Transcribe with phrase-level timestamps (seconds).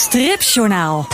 [0.00, 1.06] Stripjournaal.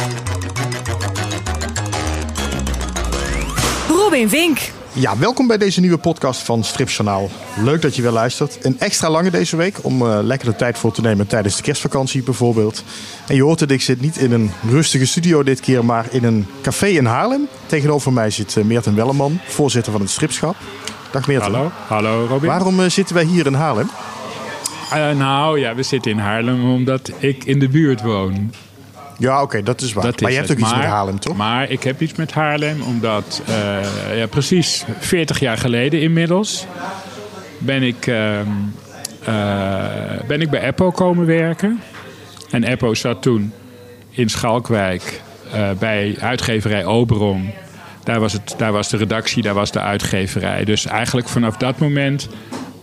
[3.88, 4.58] Robin Vink.
[4.92, 7.30] Ja, welkom bij deze nieuwe podcast van Stripjournaal.
[7.62, 8.64] Leuk dat je weer luistert.
[8.64, 11.62] Een extra lange deze week om uh, lekker de tijd voor te nemen tijdens de
[11.62, 12.84] kerstvakantie bijvoorbeeld.
[13.28, 16.24] En je hoort dat ik zit niet in een rustige studio dit keer, maar in
[16.24, 17.48] een café in Haarlem.
[17.66, 20.56] Tegenover mij zit uh, Meerten Welleman, voorzitter van het Stripschap.
[21.10, 21.52] Dag Meerten.
[21.52, 22.48] Hallo, hallo Robin.
[22.48, 23.90] Waarom uh, zitten wij hier in Haarlem?
[25.16, 28.50] nou ja, we zitten in Haarlem omdat ik in de buurt woon.
[29.18, 30.04] Ja, oké, dat is waar.
[30.04, 31.36] Dat maar is je hebt ook iets met Haarlem, toch?
[31.36, 36.66] Maar ik heb iets met Haarlem, omdat eh, ja, precies 40 jaar geleden inmiddels
[37.58, 38.46] ben ik, ehm,
[39.24, 41.80] eh, ben ik bij Eppo komen werken.
[42.50, 43.52] En Eppo zat toen
[44.10, 45.20] in Schalkwijk
[45.52, 47.50] eh, bij uitgeverij Oberon.
[48.04, 50.64] Daar was, het, daar was de redactie, daar was de uitgeverij.
[50.64, 52.28] Dus eigenlijk vanaf dat moment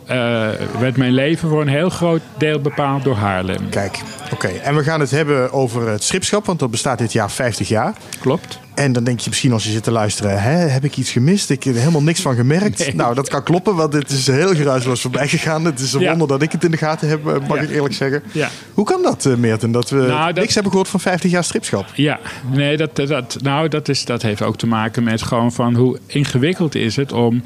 [0.07, 0.49] eh,
[0.79, 3.69] werd mijn leven voor een heel groot deel bepaald door Haarlem.
[3.69, 3.99] Kijk,
[4.33, 4.47] oké.
[4.47, 7.93] En we gaan het hebben over het Stripschap, want dat bestaat dit jaar 50 jaar.
[8.19, 8.59] Klopt?
[8.75, 11.49] En dan denk je misschien als je zit te luisteren, hè, heb ik iets gemist?
[11.49, 12.79] Ik heb er helemaal niks van gemerkt.
[12.79, 12.95] Nee.
[12.95, 15.65] Nou, dat kan kloppen, want dit is heel geruisloos voorbij gegaan.
[15.65, 16.09] Het is een Ja.
[16.09, 17.63] wonder dat ik het in de gaten heb, eh, mag Ja.
[17.63, 18.23] ik eerlijk zeggen.
[18.31, 18.49] Ja.
[18.73, 21.43] Hoe kan dat, eh, Meerten, dat we Nou, dat- niks hebben gehoord van 50 jaar
[21.43, 21.85] Stripschap?
[21.95, 22.19] Ja,
[22.51, 25.99] nee, dat, dat, nou, dat, is, dat heeft ook te maken met gewoon van hoe
[26.05, 27.43] ingewikkeld is het om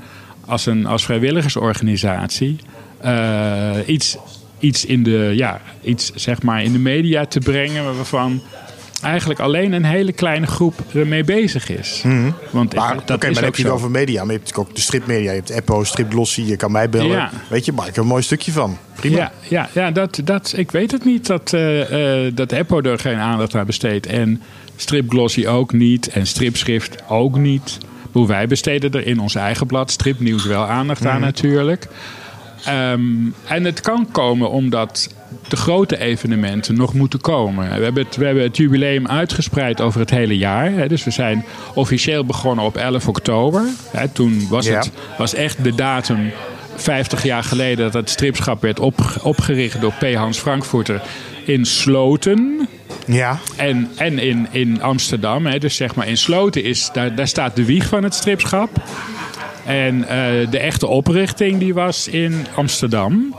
[0.47, 2.57] als, een, als vrijwilligersorganisatie
[3.01, 4.17] eh, iets,
[4.59, 8.41] iets, in de, ja, iets zeg maar in de media te brengen waarvan
[9.01, 12.03] eigenlijk alleen een hele kleine groep ermee bezig is.
[12.49, 14.23] Want Maar, dat oké, maar dan heb je het over media.
[14.23, 15.31] Maar je hebt natuurlijk ook de stripmedia.
[15.31, 17.09] Je hebt Eppo, Stripglossy, je kan mij bellen.
[17.09, 17.31] Ja.
[17.49, 18.77] Weet je, maak er een mooi stukje van.
[18.95, 19.17] Prima.
[19.17, 22.99] Ja, ja, ja dat, dat, ik weet het niet dat, eh eh dat Eppo er
[22.99, 24.05] geen aandacht aan besteedt.
[24.05, 24.41] En
[24.75, 26.07] Stripglossy ook niet.
[26.07, 27.77] En Stripschrift ook niet.
[28.17, 31.87] Hoe wij besteden er in ons eigen blad Stripnieuws wel aandacht aan natuurlijk.
[32.65, 33.01] Ehm,
[33.47, 35.15] en het kan komen omdat
[35.47, 37.77] de grote evenementen nog moeten komen.
[37.77, 40.71] We hebben het, we hebben het jubileum uitgespreid over het hele jaar.
[40.71, 40.87] Hè.
[40.87, 43.63] Dus we zijn officieel begonnen op 11 oktober.
[43.91, 44.07] Hè.
[44.07, 44.77] Toen was Ja.
[44.77, 46.31] het was echt de datum
[46.75, 50.13] 50 jaar geleden dat het stripschap werd op, opgericht door P.
[50.13, 51.01] Hans Frankfurter
[51.45, 52.67] in Sloten.
[53.07, 53.39] Ja.
[53.55, 55.45] En, en in, in Amsterdam.
[55.45, 55.57] Hè.
[55.57, 58.69] Dus zeg maar in Sloten is, daar, daar staat de wieg van het stripschap.
[59.65, 63.35] En eh, de echte oprichting die was in Amsterdam.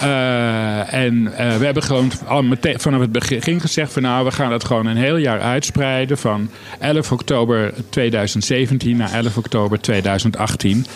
[0.00, 4.30] Eh, en eh, we hebben gewoon al meteen vanaf het begin gezegd van nou, we
[4.30, 10.86] gaan dat gewoon een heel jaar uitspreiden van 11 oktober 2017 naar 11 oktober 2018.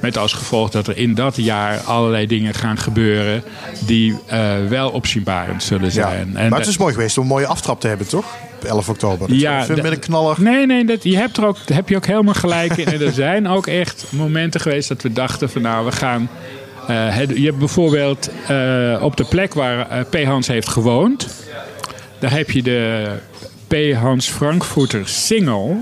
[0.00, 3.42] Met als gevolg dat er in dat jaar allerlei dingen gaan gebeuren
[3.86, 5.90] die eh, wel opzienbarend zullen ja.
[5.90, 6.36] zijn.
[6.36, 8.26] En maar het is mooi geweest om een mooie aftrap te hebben, toch?
[8.54, 9.28] Op 11 oktober.
[9.28, 10.36] Dat Ja, met een knaller.
[10.42, 12.86] Nee, nee, dat, je hebt er ook, heb je ook helemaal gelijk in.
[12.86, 16.28] En er zijn ook echt momenten geweest dat we dachten van nou, we gaan...
[16.88, 20.24] eh, je hebt bijvoorbeeld eh, op de plek waar eh, P.
[20.24, 21.44] Hans heeft gewoond...
[22.18, 23.10] daar heb je de
[23.68, 23.94] P.
[23.94, 25.78] Hans Frankfurter Single...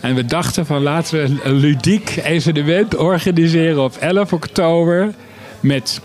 [0.00, 5.14] En we dachten van laten we een ludiek evenement organiseren op 11 oktober.
[5.60, 6.00] Met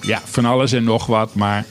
[0.00, 1.34] ja, van alles en nog wat.
[1.34, 1.64] Maar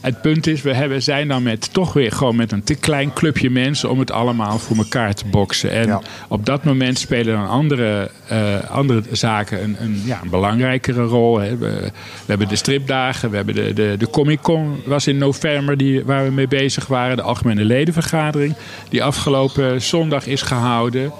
[0.00, 3.12] het punt is, we hebben, zijn dan met toch weer gewoon met een te klein
[3.12, 5.70] clubje mensen om het allemaal voor elkaar te boksen.
[5.70, 6.00] En Ja.
[6.28, 11.38] op dat moment spelen dan andere, eh, andere zaken een, een, ja, een belangrijkere rol.
[11.38, 11.56] Hè.
[11.56, 11.90] We, we
[12.26, 16.24] hebben de stripdagen, we hebben de, de, de Comic Con was in november die, waar
[16.24, 17.16] we mee bezig waren.
[17.16, 18.54] De algemene ledenvergadering
[18.88, 21.12] die afgelopen zondag is gehouden.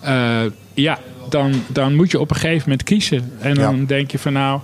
[0.00, 0.40] Eh,
[0.74, 0.98] ja,
[1.28, 3.32] dan, dan moet je op een gegeven moment kiezen.
[3.40, 3.86] En dan Ja.
[3.86, 4.60] denk je van nou,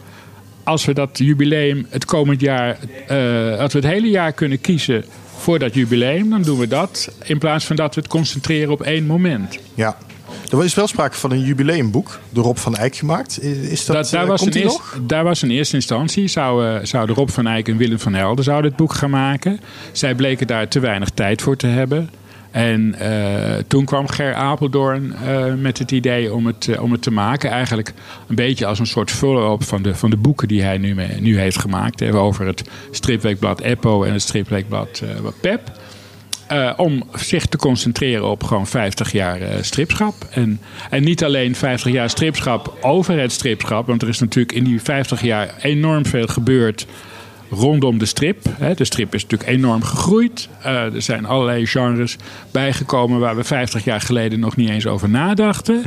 [0.65, 5.05] als we dat jubileum het komend jaar, eh, als we het hele jaar kunnen kiezen
[5.37, 7.15] voor dat jubileum, dan doen we dat.
[7.25, 9.59] In plaats van dat we het concentreren op één moment.
[9.75, 9.97] Ja.
[10.51, 13.43] Er is wel sprake van een jubileumboek door Rob van Eyck gemaakt.
[13.43, 14.99] Is- dat, Dat, daar, eh, was komt in eerst- nog?
[15.07, 18.71] daar was in eerste instantie, zouden, zouden Rob van Eyck en Willem van Helden zouden
[18.71, 19.61] het boek gaan maken.
[19.93, 22.11] Zij bleken daar te weinig tijd voor te hebben.
[22.53, 27.03] En eh, toen kwam Ger Apeldoorn eh, met het idee om het, eh, om het
[27.03, 27.51] te maken.
[27.51, 27.93] Eigenlijk
[28.29, 31.39] een beetje als een soort follow-up van de, van de boeken die hij nu, nu
[31.39, 32.01] heeft gemaakt.
[32.01, 35.03] Hè, over het stripweekblad Eppo en het stripweekblad
[35.41, 35.81] Pep.
[36.77, 40.15] Om zich te concentreren op gewoon 50 jaar stripschap.
[40.31, 40.61] En,
[40.91, 43.87] en niet alleen 50 jaar stripschap over het stripschap.
[43.87, 46.87] Want er is natuurlijk in die 50 jaar enorm veel gebeurd
[47.53, 48.45] rondom de strip.
[48.77, 50.49] De strip is natuurlijk enorm gegroeid.
[50.63, 52.17] Eh, er zijn allerlei genres
[52.51, 55.83] bijgekomen waar we 50 jaar geleden nog niet eens over nadachten.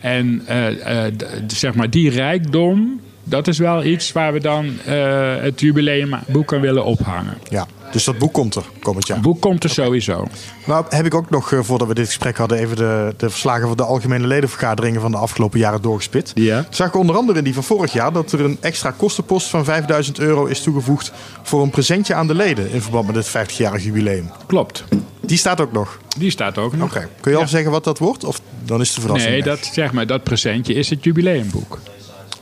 [0.00, 1.12] En eh, eh,
[1.46, 6.60] zeg maar die rijkdom dat is wel iets waar we dan uh, het jubileumboek aan
[6.60, 7.38] willen ophangen.
[7.48, 9.16] Ja, dus dat boek komt er komend jaar?
[9.16, 10.26] Het boek komt er sowieso.
[10.66, 12.58] Nou heb ik ook nog, uh, voordat we dit gesprek hadden...
[12.58, 15.00] even de, de verslagen van de algemene ledenvergaderingen...
[15.00, 16.30] van de afgelopen jaren doorgespit.
[16.34, 16.66] Ja.
[16.70, 18.12] Zag ik onder andere in die van vorig jaar...
[18.12, 21.12] dat er een extra kostenpost van 5000 euro is toegevoegd...
[21.42, 24.30] voor een presentje aan de leden in verband met het 50-jarig jubileum.
[24.46, 24.84] Klopt.
[25.20, 25.98] Die staat ook nog?
[26.18, 26.90] Die staat ook nog.
[26.90, 27.08] Oké.
[27.20, 28.24] Kun je al zeggen wat dat wordt?
[28.24, 31.78] Of dan is de verrassing Nee, dat, zeg maar, dat presentje is het jubileumboek.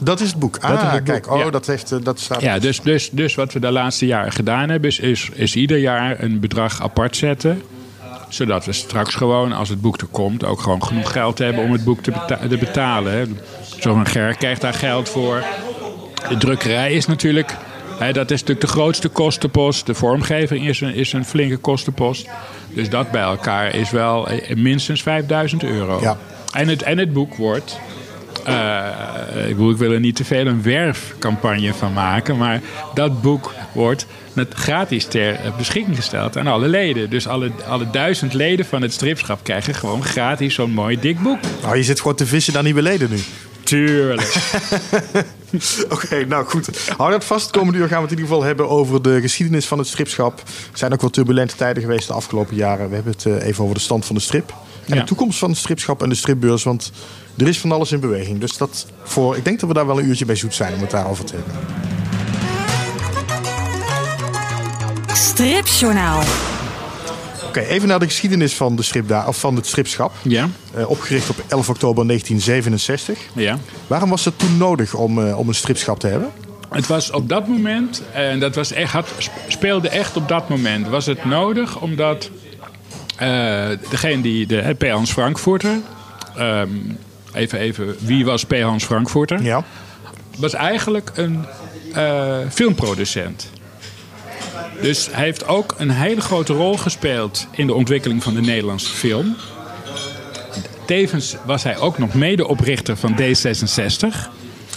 [0.00, 0.60] Dat is het boek.
[0.60, 1.30] Dat is ah, boek, kijk.
[1.30, 1.50] Oh, ja.
[1.50, 2.40] dat, heeft, eh, dat staat...
[2.40, 5.78] Ja, dus, dus, dus wat we de laatste jaren gedaan hebben, is, is, is ieder
[5.78, 7.62] jaar een bedrag apart zetten.
[8.28, 11.72] Zodat we straks gewoon, als het boek er komt, ook gewoon genoeg geld hebben om
[11.72, 13.12] het boek te, beta- te betalen.
[13.12, 13.24] hè.
[13.78, 15.44] Zo'n Ger krijgt daar geld voor.
[16.28, 17.56] De drukkerij is natuurlijk,
[17.98, 19.86] hè, dat is natuurlijk de grootste kostenpost.
[19.86, 22.28] De vormgeving is een, is een flinke kostenpost.
[22.74, 25.98] Dus dat bij elkaar is wel eh, minstens 5000 euro.
[26.00, 26.18] Ja.
[26.52, 27.78] En, het, en het boek wordt
[29.48, 32.36] ik, bedoel, ik wil er niet te veel een werfcampagne van maken.
[32.36, 32.60] Maar
[32.94, 37.10] dat boek wordt met gratis ter beschikking gesteld aan alle leden.
[37.10, 41.38] Dus alle, alle duizend leden van het stripschap krijgen gewoon gratis zo'n mooi dik boek.
[41.62, 43.18] Nou, je zit gewoon te vissen naar nieuwe leden nu.
[43.62, 44.34] Tuurlijk.
[45.88, 46.90] Oké, nou goed.
[46.96, 47.50] Hou dat vast.
[47.50, 50.38] Komende uur gaan we het in ieder geval hebben over de geschiedenis van het stripschap.
[50.72, 52.88] Er zijn ook wel turbulente tijden geweest de afgelopen jaren.
[52.88, 54.54] We hebben het eh, even over de stand van de strip.
[54.86, 55.00] En Ja.
[55.00, 56.62] de toekomst van het stripschap en de stripbeurs.
[56.62, 56.92] Want
[57.40, 58.38] er is van alles in beweging.
[58.40, 60.80] Dus dat voor, ik denk dat we daar wel een uurtje bij zoet zijn om
[60.80, 61.54] het daarover te hebben.
[65.14, 66.22] Stripjournaal.
[67.46, 70.12] Oké, even naar de geschiedenis van, de stripda of van het stripschap.
[70.22, 73.18] Ja, Eh, opgericht op 11 oktober 1967.
[73.32, 73.58] ja.
[73.86, 76.28] Waarom was het toen nodig om, eh, om een stripschap te hebben?
[76.70, 79.08] Het was op dat moment, en dat was echt, had,
[79.48, 82.30] speelde echt op dat moment, was het nodig omdat
[83.16, 84.90] eh, degene die, de eh, P.
[84.90, 85.78] Hans Frankfurter,
[86.36, 86.68] ehm,
[87.34, 88.60] even, even, wie was P.
[88.60, 89.42] Hans Frankfurter?
[89.42, 89.64] Ja.
[90.38, 91.44] was eigenlijk een
[91.94, 93.50] eh, filmproducent.
[94.80, 98.92] Dus hij heeft ook een hele grote rol gespeeld in de ontwikkeling van de Nederlandse
[98.92, 99.36] film.
[100.86, 104.06] Tevens was hij ook nog medeoprichter van D66.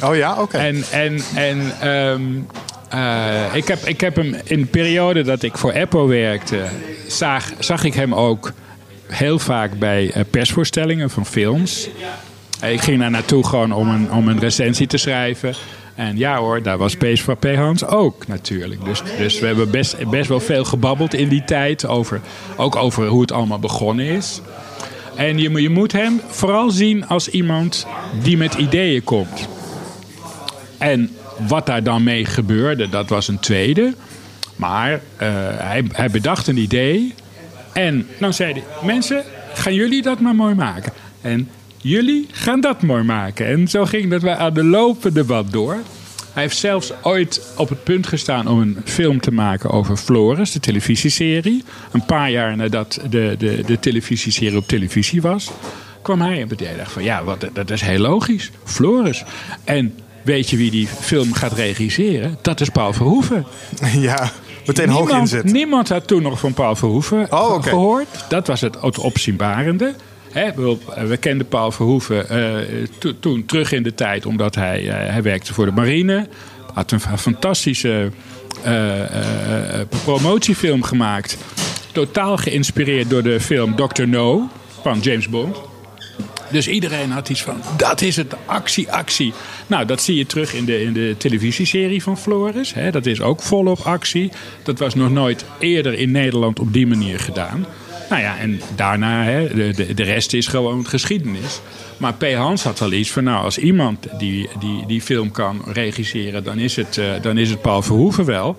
[0.03, 0.57] Oh ja, oké.
[0.57, 2.21] En, en, en ehm,
[2.89, 6.65] eh, ik, heb, ik heb hem in de periode dat ik voor Apple werkte,
[7.07, 8.51] zag, zag ik hem ook
[9.07, 11.89] heel vaak bij eh, persvoorstellingen van films.
[12.71, 15.53] Ik ging daar naartoe gewoon om een, om een recensie te schrijven.
[15.95, 17.55] En ja hoor, daar was Pees van P.
[17.55, 18.85] Hans ook natuurlijk.
[18.85, 21.85] Dus, dus we hebben best, best wel veel gebabbeld in die tijd.
[21.87, 22.21] Over,
[22.55, 24.41] ook over hoe het allemaal begonnen is.
[25.15, 27.87] En je, je moet hem vooral zien als iemand
[28.21, 29.47] die met ideeën komt.
[30.77, 31.15] En
[31.47, 33.93] wat daar dan mee gebeurde, dat was een tweede.
[34.55, 35.27] Maar eh,
[35.57, 37.13] hij, hij bedacht een idee.
[37.73, 39.23] En dan zei hij: Mensen,
[39.53, 40.93] gaan jullie dat maar mooi maken.
[41.21, 41.49] En
[41.83, 43.45] jullie gaan dat mooi maken.
[43.47, 45.77] En zo ging dat wij aan de lopende band door.
[46.33, 50.51] Hij heeft zelfs ooit op het punt gestaan om een film te maken over Floris,
[50.51, 51.63] de televisieserie.
[51.91, 55.51] Een paar jaar nadat de, de, de televisieserie op televisie was,
[56.01, 58.51] kwam hij op het idee van ja, wat, dat is heel logisch.
[58.63, 59.23] Floris.
[59.63, 59.93] En
[60.23, 62.37] weet je wie die film gaat regisseren?
[62.41, 63.45] Dat is Paul Verhoeven.
[64.09, 64.31] ja,
[64.65, 65.43] meteen hoog inzet.
[65.43, 68.25] niemand had toen nog van Paul Verhoeven Oh, gehoord.
[68.29, 69.93] Dat was het, het opzienbarende.
[70.33, 70.51] Hè,
[71.07, 72.55] we, kenden Paul Verhoeven eh,
[72.97, 76.27] to- toen terug in de tijd, omdat hij, eh, hij werkte voor de marine.
[76.73, 78.11] Had een fa- fantastische
[78.63, 79.01] eh,
[80.03, 81.37] promotiefilm gemaakt.
[81.91, 84.07] Totaal geïnspireerd door de film Dr.
[84.07, 84.49] No
[84.81, 85.57] van James Bond.
[86.51, 89.33] Dus iedereen had iets van, dat is het, actie, actie.
[89.67, 92.73] Nou, dat zie je terug in de, in de televisieserie van Floris.
[92.73, 92.91] Hè.
[92.91, 94.31] Dat is ook volop actie.
[94.63, 97.65] Dat was nog nooit eerder in Nederland op die manier gedaan.
[98.13, 101.61] Nou ja, en daarna, hè, de, de, de rest is gewoon geschiedenis.
[101.97, 102.33] Maar P.
[102.33, 106.43] Hans had wel iets van, nou, als iemand die, die, die film kan regisseren...
[106.43, 108.57] dan is het, eh, dan is het Paul Verhoeven wel.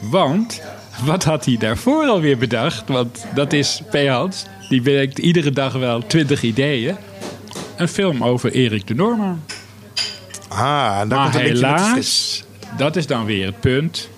[0.00, 0.62] Want,
[1.04, 2.88] wat had hij daarvoor alweer bedacht?
[2.88, 4.08] Want dat is P.
[4.08, 4.44] Hans.
[4.68, 6.96] Die bedenkt iedere dag wel twintig ideeën.
[7.76, 9.42] Een film over Erik de Noorman.
[10.48, 12.44] Ah, en daar Maar komt helaas,
[12.76, 14.08] dat is dan weer het punt.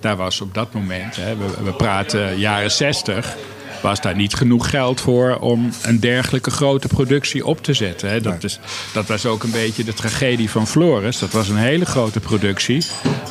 [0.00, 3.36] Daar was op dat moment, hè, we, we praten jaren 60,
[3.82, 8.10] was daar niet genoeg geld voor om een dergelijke grote productie op te zetten.
[8.10, 8.20] Hè.
[8.20, 8.60] Dat, is,
[8.92, 11.18] dat was ook een beetje de tragedie van Flores.
[11.18, 12.84] Dat was een hele grote productie.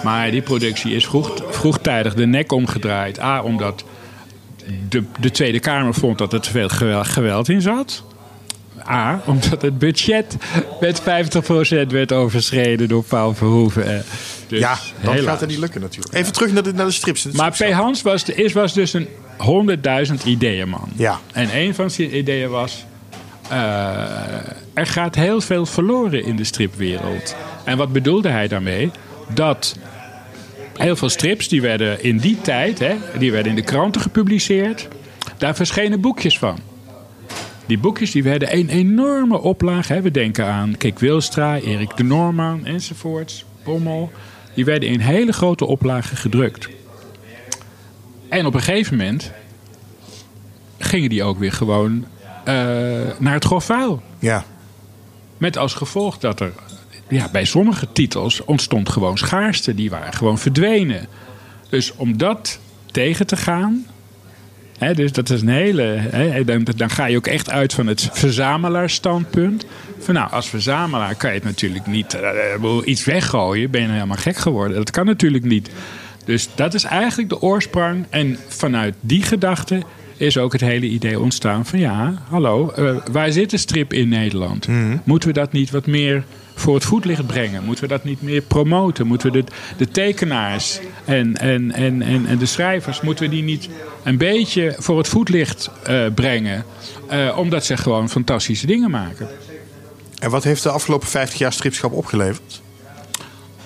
[0.04, 3.20] Maar die productie is vroeg, vroegtijdig de nek omgedraaid.
[3.20, 3.84] A, omdat
[4.90, 6.70] de, de Tweede Kamer vond dat er te veel
[7.04, 8.04] geweld, in zat.
[8.90, 10.38] A, omdat het budget
[10.80, 11.04] met 50%
[11.88, 14.04] werd overschreden door Paul Verhoeven.
[14.48, 16.14] Dus Ja, dat gaat er niet lukken natuurlijk.
[16.14, 17.24] Even terug naar de, naar de strips.
[17.24, 17.72] Het Maar P.
[17.72, 19.08] Hans was, de- is, was dus een
[19.42, 20.90] 100.000 ideeënman.
[20.96, 21.20] Ja.
[21.34, 22.86] En een van zijn ideeën was...
[23.50, 23.58] eh,
[24.74, 27.36] er gaat heel veel verloren in de stripwereld.
[27.64, 28.92] En wat bedoelde hij daarmee?
[29.34, 29.78] Dat
[30.78, 34.88] heel veel strips, die werden in die tijd, hè, die werden in de kranten gepubliceerd.
[35.38, 36.60] Daar verschenen boekjes van.
[37.66, 39.94] Die boekjes die werden een enorme oplage.
[39.94, 40.02] Hè.
[40.02, 44.12] We denken aan Kik Wilstra, Erik de Norman enzovoorts, Bommel.
[44.54, 46.70] Die werden in hele grote oplagen gedrukt.
[48.30, 49.32] En op een gegeven moment
[50.78, 52.54] gingen die ook weer gewoon uh,
[53.20, 54.02] naar het grof vuil.
[54.20, 54.46] Ja.
[55.38, 56.52] Met als gevolg dat er
[57.08, 59.76] ja, bij sommige titels ontstond gewoon schaarste.
[59.76, 61.08] Die waren gewoon verdwenen.
[61.70, 62.60] Dus om dat
[62.92, 63.86] tegen te gaan.
[64.78, 65.82] Hè, dus dat is een hele.
[65.82, 69.66] Hè, dan, dan, ga je ook echt uit van het verzamelaarsstandpunt.
[70.00, 72.18] Van nou, als verzamelaar kan je het natuurlijk niet
[72.62, 73.72] uh, iets weggooien.
[73.72, 74.78] Ben je helemaal gek geworden?
[74.78, 75.70] Dat kan natuurlijk niet.
[76.30, 78.06] Dus dat is eigenlijk de oorsprong.
[78.10, 79.82] En vanuit die gedachte
[80.18, 84.10] is ook het hele idee ontstaan van ja, hallo, uh, waar zit de strip in
[84.10, 84.68] Nederland?
[84.68, 86.24] Mm Moeten we dat niet wat meer
[86.56, 87.64] voor het voetlicht brengen?
[87.64, 89.08] Moeten we dat niet meer promoten?
[89.08, 93.44] Moeten we de, de tekenaars en, en, en, en, en de schrijvers, moeten we die
[93.44, 93.70] niet
[94.04, 96.66] een beetje voor het voetlicht uh, brengen?
[97.12, 99.28] Uh, omdat ze gewoon fantastische dingen maken.
[100.20, 102.62] En wat heeft de afgelopen 50 jaar stripschap opgeleverd?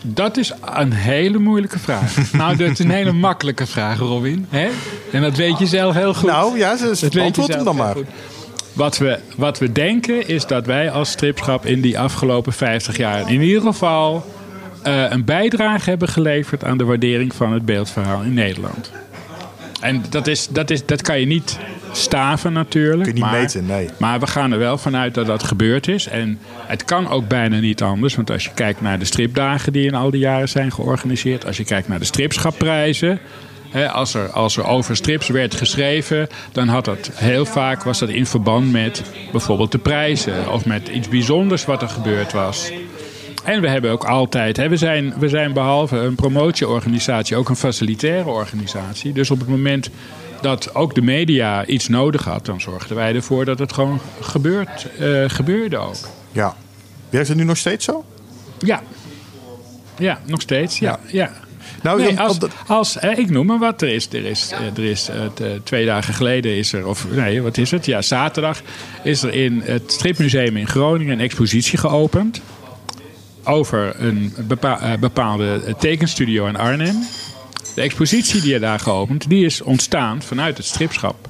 [0.06, 2.16] Dat is een hele moeilijke vraag.
[2.32, 4.46] nou, dat is een hele makkelijke vraag, Robin.
[4.50, 4.70] Hè?
[5.12, 6.30] En dat weet je zelf heel goed.
[6.30, 7.96] Nou ja, dat antwoord hem dan maar.
[8.74, 13.32] Wat we, wat we denken is dat wij als stripschap in die afgelopen 50 jaar
[13.32, 14.26] in ieder geval
[14.88, 18.92] uh, een bijdrage hebben geleverd aan de waardering van het beeldverhaal in Nederland.
[19.84, 21.60] En dat, is, dat, is, dat kan je niet
[21.92, 23.04] staven natuurlijk.
[23.04, 23.90] Kun je niet maar, meten, nee.
[23.98, 26.08] Maar we gaan er wel vanuit dat dat gebeurd is.
[26.08, 28.16] En het kan ook bijna niet anders.
[28.16, 31.46] Want als je kijkt naar de stripdagen die in al die jaren zijn georganiseerd.
[31.46, 33.20] Als je kijkt naar de stripschapprijzen.
[33.92, 38.10] als, er, als er over strips werd geschreven, dan had dat heel vaak was dat
[38.10, 42.72] in verband met bijvoorbeeld de prijzen of met iets bijzonders wat er gebeurd was.
[43.44, 47.56] En we hebben ook altijd, hè, we, zijn, we zijn behalve een promotieorganisatie ook een
[47.56, 49.14] facilitaire organisatie.
[49.14, 49.90] Dus op het moment
[50.42, 54.88] dat ook de media iets nodig had, dan zorgden wij ervoor dat het gewoon gebeurt,
[55.00, 55.96] uh, gebeurde ook.
[56.32, 56.56] Ja.
[57.10, 58.06] Werkt het nu nog steeds zo?
[58.60, 58.82] Ja.
[59.98, 60.80] Ja, nog steeds.
[60.80, 61.00] Ja.
[61.08, 61.32] ja.
[61.82, 63.82] Nou, nee, als, als ik noem maar wat.
[63.82, 65.16] Er is, er is, er is uh,
[65.64, 67.86] twee dagen geleden is er, of nee, wat is het?
[67.86, 68.62] Ja, zaterdag
[69.04, 72.42] is er in het Stripmuseum in Groningen een expositie geopend.
[73.44, 76.96] Over een bepa bepaalde tekenstudio in Arnhem.
[77.76, 81.28] De expositie die je daar geopend, die is ontstaan vanuit het stripschap.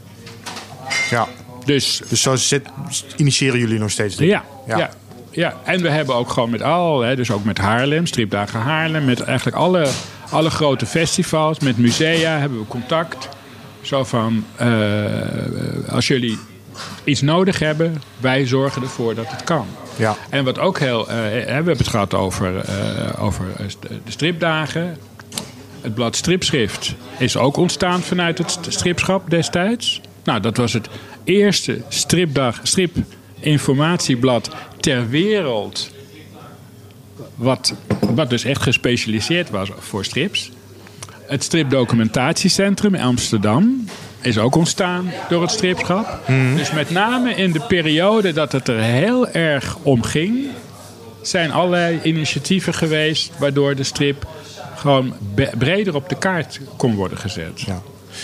[1.09, 1.27] Ja.
[1.65, 2.67] Dus, dus zo zit,
[3.15, 4.17] initiëren jullie nog steeds?
[4.17, 4.77] Ja, ja.
[4.77, 4.89] ja.
[5.31, 5.53] ja.
[5.63, 9.21] en we hebben ook gewoon met al, hè, dus ook met Haarlem, Stripdagen Haarlem, met
[9.21, 9.87] eigenlijk alle,
[10.29, 13.29] alle grote festivals, met musea hebben we contact.
[13.81, 14.67] Zo van, uh,
[15.89, 16.37] als jullie
[17.03, 19.67] iets nodig hebben, wij zorgen ervoor dat het kan.
[19.95, 20.15] Ja.
[20.29, 23.45] En wat ook heel, uh, we hebben het gehad over, uh, over
[24.05, 24.97] de stripdagen.
[25.81, 30.01] Het blad Stripschrift is ook ontstaan vanuit het stripschap destijds.
[30.23, 30.89] Nou, dat was het
[31.23, 34.49] eerste stripdag, stripinformatieblad
[34.79, 35.91] ter wereld.
[37.35, 40.51] Wat, wat dus echt gespecialiseerd was voor strips.
[41.25, 43.85] Het stripdocumentatiecentrum in Amsterdam
[44.23, 46.19] is ook ontstaan door het stripschap.
[46.27, 46.55] Mhm.
[46.55, 50.47] Dus met name in de periode dat het er heel erg om ging,
[51.21, 54.27] zijn allerlei initiatieven geweest waardoor de strip
[54.75, 55.13] gewoon
[55.57, 57.61] breder op de kaart kon worden gezet.
[57.61, 57.81] Ja.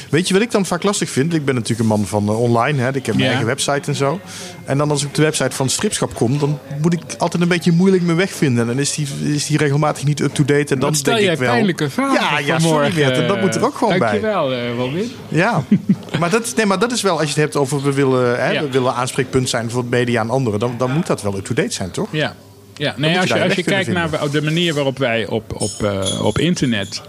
[0.09, 1.33] Weet je wat ik dan vaak lastig vind?
[1.33, 2.81] Ik ben natuurlijk een man van uh, online.
[2.81, 2.87] Hè?
[2.87, 3.25] Ik heb mijn Ja.
[3.27, 4.19] eigen website en zo.
[4.65, 6.39] En dan als ik op de website van Stripschap kom...
[6.39, 8.61] dan moet ik altijd een beetje moeilijk mijn weg vinden.
[8.61, 10.73] En dan is die, is die regelmatig niet up-to-date.
[10.73, 11.51] En dan stel denk jij ik wel...
[11.51, 12.93] pijnlijke vragen Ja, ja, sorry.
[12.93, 14.07] Bert, dat moet er ook gewoon bij.
[14.09, 15.11] Dankjewel, eh, Robin.
[15.27, 15.63] Ja,
[16.19, 17.13] maar dat, nee, maar dat is wel...
[17.13, 18.61] Als je het hebt over we willen, hè, Ja.
[18.61, 20.59] we willen aanspreekpunt zijn voor het media en anderen...
[20.59, 22.07] dan, dan moet dat wel up-to-date zijn, toch?
[22.11, 22.35] Ja.
[22.77, 25.83] Ja, nee, je als je, als je kijkt naar de manier waarop wij op, op,
[25.83, 27.01] eh, op internet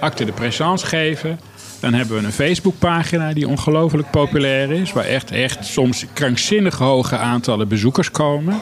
[0.00, 1.40] acte de présence geven,
[1.84, 7.16] dan hebben we een Facebookpagina die ongelooflijk populair is, waar echt, echt soms krankzinnig hoge
[7.16, 8.60] aantallen bezoekers komen.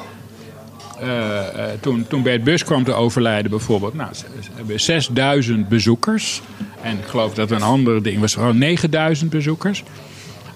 [1.01, 4.25] Eh, eh, toen, toen Bert Bus kwam te overlijden bijvoorbeeld, nou, ze
[4.55, 6.41] hebben 6000 bezoekers.
[6.81, 9.83] En ik geloof dat een ander ding was gewoon 9000 bezoekers.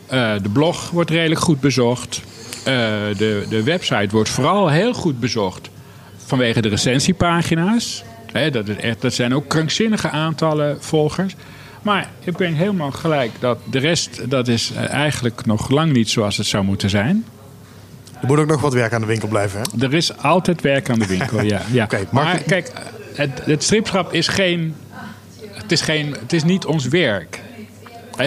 [0.06, 2.22] Eh, de blog wordt redelijk goed bezocht.
[2.64, 5.70] De, de website wordt vooral heel goed bezocht
[6.16, 8.04] vanwege de recensiepagina's.
[8.52, 11.34] Dat, is echt, dat zijn ook krankzinnige aantallen volgers.
[11.86, 16.10] Maar ik ben helemaal gelijk dat de rest dat is eh, eigenlijk nog lang niet
[16.10, 17.24] zoals het zou moeten zijn.
[18.20, 19.86] Er moet ook nog wat werk aan de winkel blijven, hè?
[19.86, 21.62] Er is altijd werk aan de winkel, ja.
[21.72, 21.88] ja.
[21.90, 22.72] Maar maar- kijk,
[23.14, 24.74] het, het stripschap is geen...
[25.52, 27.40] Het is, geen, het is niet ons werk.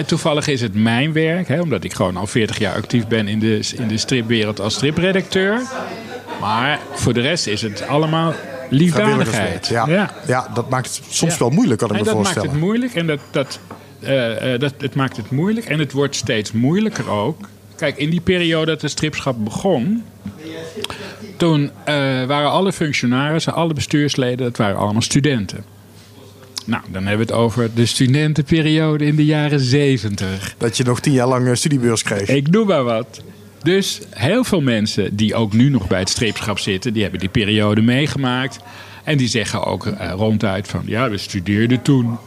[0.06, 3.38] Toevallig is het mijn werk, hè, omdat ik gewoon al 40 jaar actief ben in
[3.38, 5.62] de, in de stripwereld als stripredacteur.
[6.40, 8.34] Maar voor de rest is het allemaal
[8.70, 9.66] liefdadigheid.
[9.66, 9.88] Ja.
[9.88, 10.10] Ja.
[10.26, 12.48] ja, dat maakt het soms wel moeilijk, kan ik en me dat voorstellen.
[12.48, 13.60] maakt het moeilijk en dat, dat,
[14.00, 17.48] eh, eh, dat, het maakt het moeilijk en het wordt steeds moeilijker ook.
[17.76, 20.04] Kijk, in die periode dat de stripschap begon,
[21.36, 25.64] toen eh, waren alle functionarissen, alle bestuursleden, dat waren allemaal studenten.
[26.66, 30.54] Nou, dan hebben we het over de studentenperiode in de jaren zeventig.
[30.58, 32.28] Dat je nog tien jaar lang studiebeurs kreeg.
[32.28, 33.22] Ik noem maar wat.
[33.62, 37.28] Dus heel veel mensen die ook nu nog bij het streepschap zitten, die hebben die
[37.28, 38.58] periode meegemaakt.
[39.04, 42.18] En die zeggen ook eh, ronduit van ja, we studeerden toen.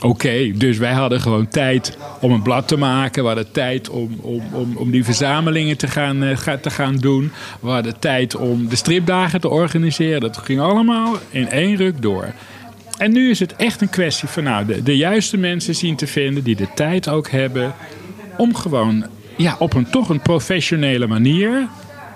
[0.00, 3.22] Oké, dus wij hadden gewoon tijd om een blad te maken.
[3.22, 7.32] We hadden tijd om, om, om, om die verzamelingen te gaan, eh, te gaan doen.
[7.60, 10.20] We hadden tijd om de stripdagen te organiseren.
[10.20, 12.32] Dat ging allemaal in één ruk door.
[12.98, 16.06] En nu is het echt een kwestie van nou, de, de juiste mensen zien te
[16.06, 17.74] vinden die de tijd ook hebben
[18.36, 19.06] om gewoon
[19.38, 21.68] ja, op een toch een professionele manier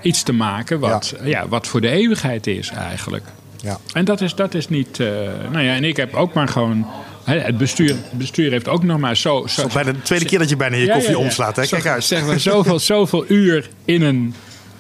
[0.02, 1.48] iets te maken wat, ja.
[1.48, 3.24] wat voor de eeuwigheid is eigenlijk.
[3.56, 3.78] Ja.
[3.92, 5.00] En dat is, dat is niet.
[5.00, 5.06] eh,
[5.50, 6.86] nou ja, en ik heb ook maar gewoon.
[7.24, 9.46] het, bestuur, het bestuur heeft ook nog maar zo.
[9.46, 11.24] zo bijna de tweede keer dat je bijna je koffie ja, ja.
[11.24, 11.56] omslaat.
[11.56, 11.66] Hè?
[11.66, 12.04] Kijk uit.
[12.04, 14.34] Zeg maar zoveel, zoveel uur in een,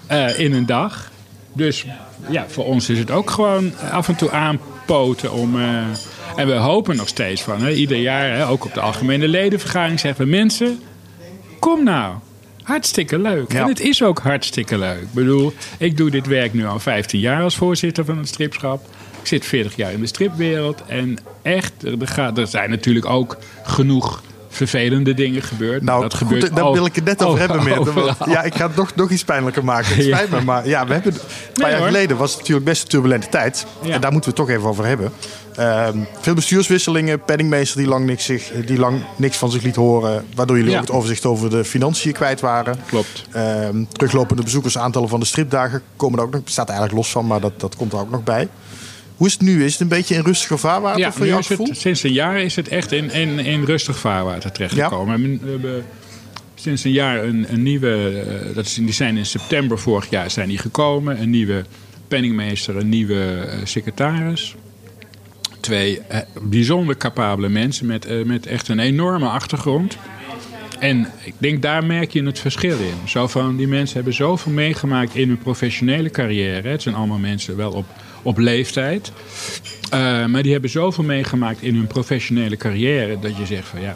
[0.06, 1.10] eh, in een dag.
[1.52, 1.86] Dus
[2.28, 5.60] ja, voor ons is het ook gewoon af en toe aanpoten om.
[5.60, 5.66] eh,
[6.36, 10.00] en we hopen nog steeds van, hè, ieder jaar, hè, ook op de algemene ledenvergadering,
[10.00, 10.80] zeggen we mensen,
[11.58, 12.14] kom nou.
[12.62, 13.52] Hartstikke leuk.
[13.52, 13.60] Ja.
[13.62, 15.00] En het is ook hartstikke leuk.
[15.00, 18.84] Ik bedoel, ik doe dit werk nu al 15 jaar als voorzitter van het stripschap.
[19.20, 20.82] Ik zit 40 jaar in de stripwereld.
[20.86, 25.82] En echt, er, gaat, er zijn natuurlijk ook genoeg vervelende dingen gebeurd.
[25.82, 27.94] Nou, dat goed, gebeurt daar wil ik het net over over- hebben.
[28.04, 28.14] Meer.
[28.28, 29.94] Ja, ik ga het nog, nog iets pijnlijker maken.
[29.94, 30.16] Het Ja.
[30.16, 31.20] spijt me, maar ja, we hebben, een
[31.52, 31.86] paar jaar hoor.
[31.86, 33.66] geleden was het natuurlijk best een turbulente tijd.
[33.82, 33.94] Ja.
[33.94, 35.12] En daar moeten we het toch even over hebben.
[35.56, 40.24] Ehm, veel bestuurswisselingen, penningmeester die lang, niks zich, die lang niks van zich liet horen.
[40.34, 40.78] Waardoor jullie Ja.
[40.78, 42.76] ook het overzicht over de financiën kwijt waren.
[42.86, 43.24] Klopt.
[43.32, 46.40] Ehm, teruglopende bezoekersaantallen van de stripdagen komen er ook nog.
[46.44, 48.48] staat eigenlijk los van, maar dat, dat komt er ook nog bij.
[49.16, 49.64] Hoe is het nu?
[49.64, 52.56] Is het een beetje in rustiger vaarwater Ja, voor is het, sinds een jaar is
[52.56, 55.40] het echt in, in, in rustig vaarwater terechtgekomen.
[55.42, 55.84] We hebben
[56.54, 60.30] sinds een jaar een, een nieuwe, eh, dat is, die zijn in september vorig jaar
[60.30, 61.20] zijn die gekomen.
[61.20, 61.64] Een nieuwe
[62.08, 64.54] penningmeester, een nieuwe eh, secretaris.
[65.62, 69.96] Twee eh, bijzonder capabele mensen met, eh, met echt een enorme achtergrond.
[70.78, 73.08] En ik denk daar merk je het verschil in.
[73.08, 76.68] Zo van, die mensen hebben zoveel meegemaakt in hun professionele carrière.
[76.68, 77.86] Het zijn allemaal mensen wel op,
[78.22, 79.12] op leeftijd.
[79.94, 83.18] Uh, maar die hebben zoveel meegemaakt in hun professionele carrière.
[83.18, 83.94] dat je zegt van ja,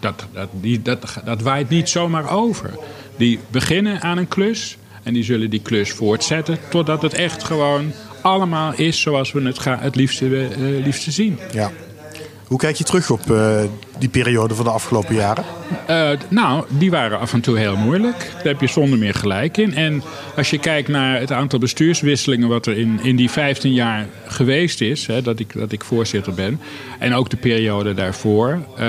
[0.00, 2.70] dat, dat, die, dat, dat waait niet zomaar over.
[3.16, 4.76] Die beginnen aan een klus.
[5.02, 6.58] En die zullen die klus voortzetten.
[6.70, 11.38] totdat het echt gewoon allemaal is zoals we het ga, het liefste, uh, liefste zien.
[11.52, 11.70] Ja.
[12.52, 13.60] Hoe kijk je terug op uh,
[13.98, 15.44] die periode van de afgelopen jaren?
[15.90, 18.30] Uh, nou, die waren af en toe heel moeilijk.
[18.34, 19.74] Daar heb je zonder meer gelijk in.
[19.74, 20.02] En
[20.36, 24.80] als je kijkt naar het aantal bestuurswisselingen wat er in, in die 15 jaar geweest
[24.80, 26.60] is, hè, dat, ik, dat ik voorzitter ben,
[26.98, 28.84] en ook de periode daarvoor, uh,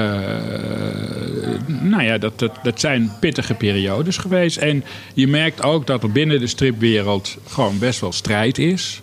[1.82, 4.58] nou ja, dat, dat, dat zijn pittige periodes geweest.
[4.58, 9.02] En je merkt ook dat er binnen de stripwereld gewoon best wel strijd is.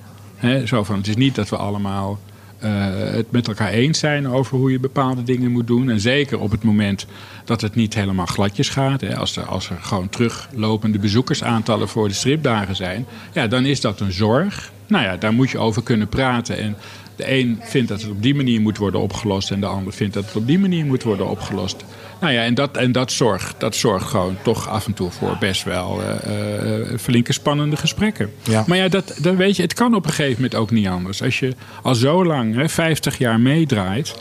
[0.65, 2.19] Zo van, het is niet dat we allemaal
[2.65, 2.71] uh,
[3.13, 5.91] het met elkaar eens zijn over hoe je bepaalde dingen moet doen.
[5.91, 7.07] En zeker op het moment
[7.45, 9.15] dat het niet helemaal gladjes gaat.
[9.17, 13.07] Als, er, als er gewoon teruglopende bezoekersaantallen voor de stripdagen zijn.
[13.33, 14.73] Ja, dan is dat een zorg.
[14.87, 16.59] Nou ja, daar moet je over kunnen praten.
[16.59, 16.77] En
[17.17, 19.51] de een vindt dat het op die manier moet worden opgelost.
[19.51, 21.85] En de ander vindt dat het op die manier moet worden opgelost.
[22.21, 25.37] Nou ja, en dat, en dat, zorgt, dat zorgt gewoon toch af en toe voor
[25.41, 28.31] best wel uh, flinke spannende gesprekken.
[28.43, 28.65] Ja.
[28.67, 31.23] Maar ja, dat, dat weet je, het kan op een gegeven moment ook niet anders.
[31.23, 34.15] Als je al zo lang, hè, 50 jaar meedraait,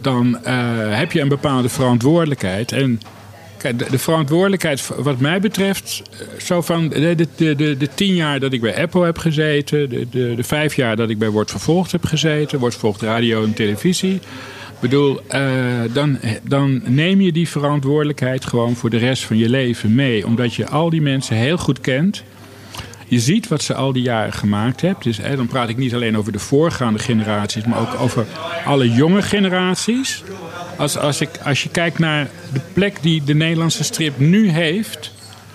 [0.00, 2.72] dan uh, heb je een bepaalde verantwoordelijkheid.
[2.72, 3.00] En
[3.58, 6.02] kijk, de, de, verantwoordelijkheid, wat mij betreft,
[6.38, 9.88] zo van de, de, de, de, de tien jaar dat ik bij Apple heb gezeten,
[9.88, 13.44] de, de, de vijf jaar dat ik bij Wordt Vervolgd heb gezeten, Wordt Vervolgd Radio
[13.44, 14.20] en Televisie.
[14.82, 15.40] Bedoel, uh,
[15.92, 20.26] dan, dan neem je die verantwoordelijkheid gewoon voor de rest van je leven mee.
[20.26, 22.22] Omdat je al die mensen heel goed kent.
[23.06, 25.02] Je ziet wat ze al die jaren gemaakt hebben.
[25.02, 28.26] Dus, dan praat ik niet alleen over de voorgaande generaties, maar ook over
[28.64, 30.22] alle jonge generaties.
[30.76, 35.12] Als, als, ik, als je kijkt naar de plek die de Nederlandse strip nu heeft.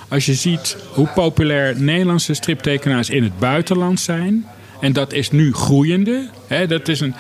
[0.08, 4.46] Als je ziet hoe populair Nederlandse striptekenaars in het buitenland zijn.
[4.82, 6.30] En dat is nu groeiende.
[6.68, 7.16] Dat is een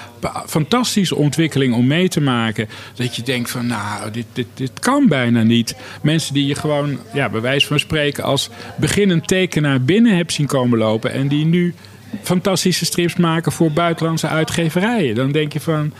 [0.45, 2.69] fantastische ontwikkeling om mee te maken.
[2.95, 5.75] Dat je denkt van, nou, dit, dit, dit kan bijna niet.
[6.01, 8.23] Mensen die je gewoon, ja, bij wijze van spreken...
[8.23, 11.11] als beginnend tekenaar binnen hebt zien komen lopen...
[11.11, 11.73] en die nu
[12.21, 15.15] fantastische strips maken voor buitenlandse uitgeverijen.
[15.15, 15.93] Dan denk je van,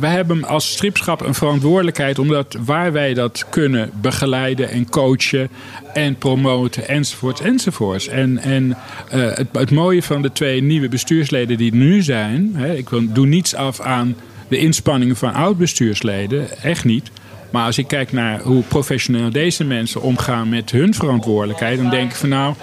[0.00, 5.48] we hebben als stripschap een verantwoordelijkheid omdat waar wij dat kunnen begeleiden en coachen
[5.92, 8.08] en promoten enzovoorts enzovoorts.
[8.08, 8.76] En, en
[9.10, 12.88] eh, het, het, mooie van de twee nieuwe bestuursleden die er nu zijn, hè, ik
[13.14, 14.16] doe niets af aan
[14.48, 17.10] de inspanningen van oud-bestuursleden, echt niet.
[17.50, 22.10] Maar als ik kijk naar hoe professioneel deze mensen omgaan met hun verantwoordelijkheid, dan denk
[22.10, 22.54] ik van nou,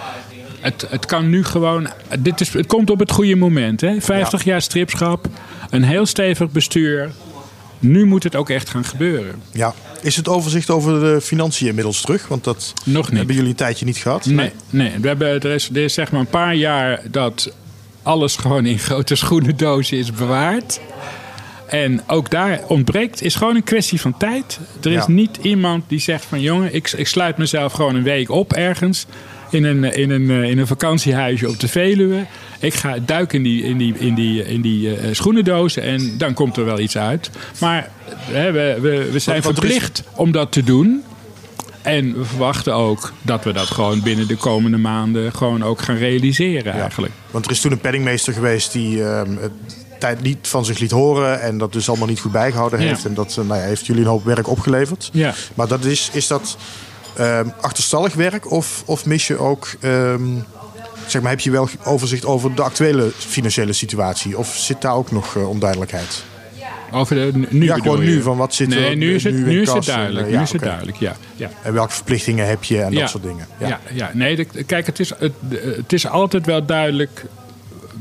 [0.61, 1.87] het, het kan nu gewoon.
[2.19, 3.81] Dit is, het komt op het goede moment.
[3.81, 4.01] Hè?
[4.01, 5.27] 50 jaar stripschap,
[5.71, 7.11] een heel stevig bestuur.
[7.79, 9.41] Nu moet het ook echt gaan gebeuren.
[9.51, 9.73] Ja.
[10.01, 12.27] Is het overzicht over de financiën inmiddels terug?
[12.27, 13.17] Want dat Nog niet.
[13.17, 14.25] hebben jullie een tijdje niet gehad.
[14.25, 14.91] Nee, nee.
[15.01, 17.53] We hebben, er, is, er is zeg maar een paar jaar dat
[18.03, 20.79] alles gewoon in grote schoenendozen is bewaard.
[21.67, 24.59] En ook daar ontbreekt, is gewoon een kwestie van tijd.
[24.81, 25.11] Er is Ja.
[25.11, 29.05] niet iemand die zegt van jongen, ik, ik sluit mezelf gewoon een week op ergens.
[29.51, 32.25] In een, in, een, eh, in een vakantiehuisje op de Veluwe.
[32.59, 36.33] Ik ga duiken in die, in die, in die, in die eh, schoenendozen en dan
[36.33, 37.29] komt er wel iets uit.
[37.59, 41.03] Maar hè, we, we, we zijn er is- verplicht om dat te doen.
[41.81, 45.95] En we verwachten ook dat we dat gewoon binnen de komende maanden gewoon ook gaan
[45.97, 46.81] realiseren Ja.
[46.81, 47.13] eigenlijk.
[47.31, 49.51] Want er is toen een penningmeester geweest die ehm, het
[49.99, 51.41] tijd niet van zich liet horen.
[51.41, 52.87] En dat dus allemaal niet goed bijgehouden Ja.
[52.87, 53.05] heeft.
[53.05, 55.09] En dat eh, nou ja, heeft jullie een hoop werk opgeleverd.
[55.13, 55.33] Ja.
[55.53, 56.57] Maar dat is, is dat
[57.15, 58.51] ehm, achterstallig werk?
[58.51, 59.69] Of, of mis je ook...
[59.79, 60.21] ehm,
[61.07, 64.37] zeg maar, heb je wel overzicht over de actuele financiële situatie?
[64.37, 66.23] Of zit daar ook nog eh, onduidelijkheid?
[66.93, 68.09] Over de, nu Ja, gewoon je?
[68.09, 70.25] nu, van wat zit er nu is het, nu in nu is het en, duidelijk.
[70.25, 71.15] eh, nu ja, is het duidelijk, ja.
[71.35, 71.49] ja.
[71.63, 72.99] En welke verplichtingen heb je en Ja.
[72.99, 73.47] dat soort dingen?
[73.57, 75.31] Ja, ja, nee, de- kijk, het is, het,
[75.75, 77.25] het is altijd wel duidelijk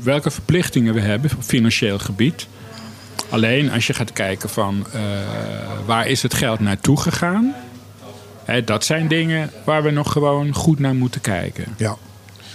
[0.02, 2.46] welke verplichtingen we hebben op financieel gebied.
[3.28, 5.00] Alleen als je gaat kijken van eh,
[5.86, 7.54] waar is het geld naartoe gegaan,
[8.44, 11.64] hè, dat zijn dingen waar we nog gewoon goed naar moeten kijken.
[11.76, 11.96] ja.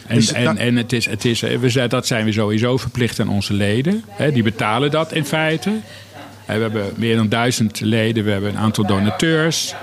[0.08, 3.20] En, het en, en het is, het is, we zijn, dat zijn we sowieso verplicht
[3.20, 4.04] aan onze leden.
[4.10, 5.70] Hè, die betalen dat in feite.
[6.46, 9.76] Hè, we hebben meer dan duizend leden, we hebben een aantal donateurs.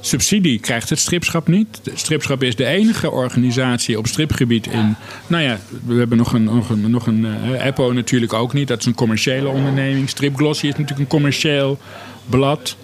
[0.00, 1.80] Subsidie krijgt het stripschap niet.
[1.84, 4.96] Het stripschap is de enige organisatie op stripgebied in.
[5.26, 8.68] Nou ja, we hebben nog een, nog een, nog een eh, EPO natuurlijk ook niet.
[8.68, 10.08] Dat is een commerciële onderneming.
[10.08, 11.78] Stripglossy is natuurlijk een commercieel
[12.26, 12.76] blad.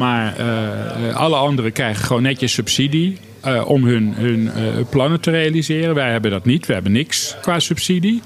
[0.00, 4.50] Maar eh, eh, alle anderen krijgen gewoon netjes subsidie eh, om hun, hun
[4.90, 5.94] plannen te realiseren.
[5.94, 6.66] Wij hebben dat niet.
[6.66, 8.22] We hebben niks qua subsidie.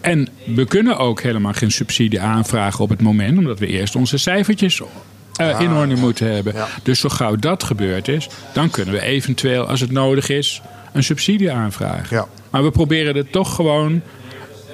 [0.00, 4.18] En we kunnen ook helemaal geen subsidie aanvragen op het moment, omdat we eerst onze
[4.18, 4.82] cijfertjes
[5.36, 6.54] eh, in orde moeten hebben.
[6.54, 6.68] Ja.
[6.82, 11.04] Dus zo gauw dat gebeurd is, dan kunnen we eventueel, als het nodig is, een
[11.04, 12.16] subsidie aanvragen.
[12.16, 12.26] Ja.
[12.50, 14.02] Maar we proberen het toch gewoon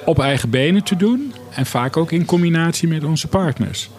[0.05, 1.33] op eigen benen te doen.
[1.55, 3.89] En vaak ook in combinatie met onze partners.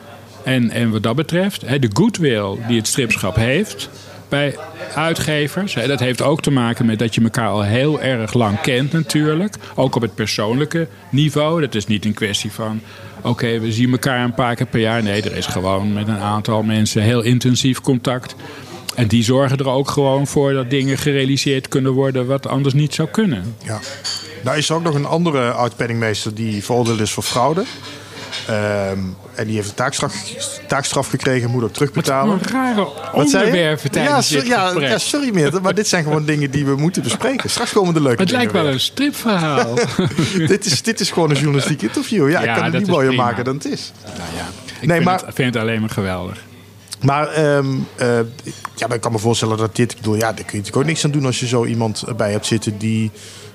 [0.44, 3.90] En, en wat dat betreft, de goodwill die het stripschap heeft
[4.28, 4.57] bij
[4.94, 5.74] uitgevers.
[5.87, 9.54] Dat heeft ook te maken met dat je elkaar al heel erg lang kent natuurlijk.
[9.74, 11.61] Ook op het persoonlijke niveau.
[11.61, 12.80] Dat is niet een kwestie van...
[13.22, 15.02] oké, we zien elkaar een paar keer per jaar.
[15.02, 18.35] Nee, er is gewoon met een aantal mensen heel intensief contact.
[18.94, 22.26] En die zorgen er ook gewoon voor dat dingen gerealiseerd kunnen worden...
[22.26, 23.54] wat anders niet zou kunnen.
[23.64, 23.80] Ja.
[24.44, 27.64] Nou is ook nog een andere oud-penningmeester die veroordeeld is voor fraude.
[28.48, 28.98] Ehm,
[29.34, 30.14] en die heeft een taakstraf,
[30.68, 32.38] taakstraf gekregen, moet ook terugbetalen.
[32.52, 32.74] Rare
[33.14, 33.36] Wat je?
[33.36, 37.02] onderwerpen ja, tijdens ja, ja, sorry Meerte, maar dit zijn gewoon dingen die we moeten
[37.02, 37.50] bespreken.
[37.50, 39.74] Straks komen de leuke Het lijkt wel een stripverhaal.
[40.46, 42.30] dit, is, dit is gewoon een journalistiek interview.
[42.30, 43.24] Ja, ik Ja, kan het niet mooier prima.
[43.24, 43.92] maken dan het is.
[44.04, 44.46] nou ja,
[44.80, 46.38] ik Nee, vind, maar- het, vind het alleen maar geweldig.
[47.00, 47.66] Maar ehm,
[47.96, 48.08] eh,
[48.74, 49.90] ja, ik kan me voorstellen dat dit...
[49.92, 52.04] Ik bedoel, ja, daar kun je natuurlijk ook niks aan doen als je zo iemand
[52.16, 53.10] bij hebt zitten die...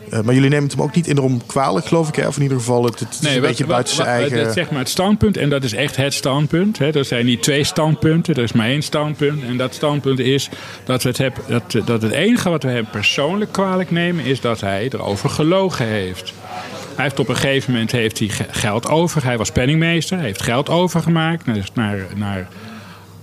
[0.09, 2.15] eh, maar jullie nemen het hem ook niet enorm kwalijk, geloof ik.
[2.15, 2.27] Hè?
[2.27, 4.43] Of in ieder geval, het, het is een wat- beetje buiten zijn eigen...
[4.43, 6.77] dat zeg maar het standpunt, en dat is echt het standpunt.
[6.77, 6.89] Hè.
[6.97, 9.43] Er zijn niet twee standpunten, er is maar één standpunt.
[9.43, 10.49] En dat standpunt is
[10.83, 14.25] dat, we het, heb, dat, dat het enige wat we hem persoonlijk kwalijk nemen...
[14.25, 16.33] is dat hij erover gelogen heeft.
[16.95, 19.23] Hij heeft op een gegeven moment heeft hij ge- geld over.
[19.23, 22.47] Hij was penningmeester, hij heeft geld overgemaakt naar, naar, naar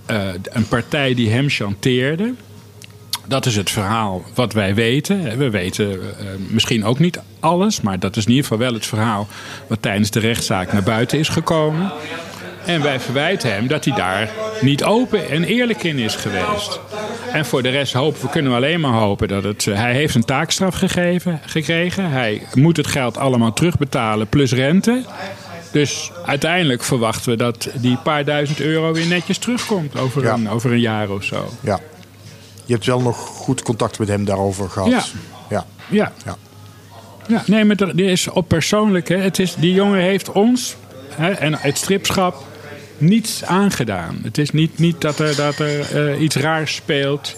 [0.05, 2.33] eh, een partij die hem chanteerde.
[3.27, 5.37] Dat is het verhaal wat wij weten.
[5.37, 8.85] We weten eh, misschien ook niet alles, maar dat is in ieder geval wel het
[8.85, 9.27] verhaal
[9.67, 11.91] wat tijdens de rechtszaak naar buiten is gekomen.
[12.65, 14.29] En wij verwijten hem dat hij daar
[14.61, 16.79] niet open en eerlijk in is geweest.
[17.31, 19.67] En voor de rest hopen we, kunnen we alleen maar hopen dat het.
[19.67, 22.09] eh, Hij heeft een taakstraf gegeven, gekregen.
[22.09, 25.03] Hij moet het geld allemaal terugbetalen plus rente.
[25.71, 30.33] Dus uiteindelijk verwachten we dat die paar duizend euro weer netjes terugkomt over, Ja.
[30.33, 31.49] een, over een jaar of zo.
[31.59, 31.79] Ja.
[32.67, 34.89] Je hebt wel nog goed contact met hem daarover gehad.
[34.89, 35.03] Ja.
[35.49, 35.65] ja.
[35.89, 36.13] Ja.
[36.25, 36.37] Ja.
[37.27, 39.07] Ja, nee, maar er is op persoonlijk.
[39.07, 40.75] Hè, het is, die jongen heeft ons
[41.09, 42.43] hè, en het stripschap
[42.97, 44.19] niets aangedaan.
[44.23, 47.35] Het is niet, niet dat er, dat er eh, iets raars speelt.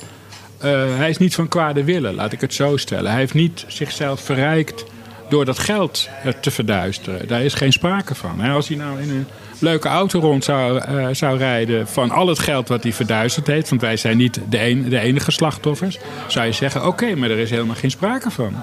[0.57, 3.11] Eh, hij is niet van kwade willen, laat ik het zo stellen.
[3.11, 4.85] Hij heeft niet zichzelf verrijkt
[5.29, 7.27] door dat geld eh, te verduisteren.
[7.27, 8.41] Daar is geen sprake van.
[8.41, 9.27] Als hij nou in een
[9.59, 13.69] leuke auto rond zou, eh, zou rijden van al het geld wat hij verduisterd heeft,
[13.69, 17.37] want wij zijn niet de, een, de enige slachtoffers, zou je zeggen: oké, maar er
[17.37, 18.53] is helemaal geen sprake van.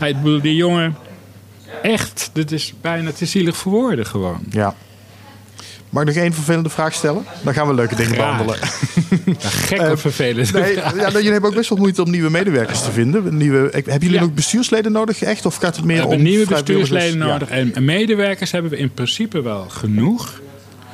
[0.00, 0.96] Hij die jongen,
[1.82, 4.40] echt, dit is bijna te zielig voor woorden gewoon.
[4.50, 4.74] Ja.
[5.92, 7.24] Mag ik nog één vervelende vraag stellen?
[7.42, 8.30] Dan gaan we leuke dingen Graag.
[8.30, 8.68] behandelen.
[9.38, 10.52] Ja, gek of vervelend.
[10.52, 13.36] Nee, ja, nou, jullie hebben ook best wel moeite om nieuwe medewerkers te vinden.
[13.36, 14.20] Nieuwe, hebben jullie Ja.
[14.20, 15.46] nog bestuursleden nodig echt?
[15.46, 18.92] Of gaat het meer We hebben om nieuwe bestuursleden nodig en medewerkers hebben we in
[18.94, 20.40] principe wel genoeg.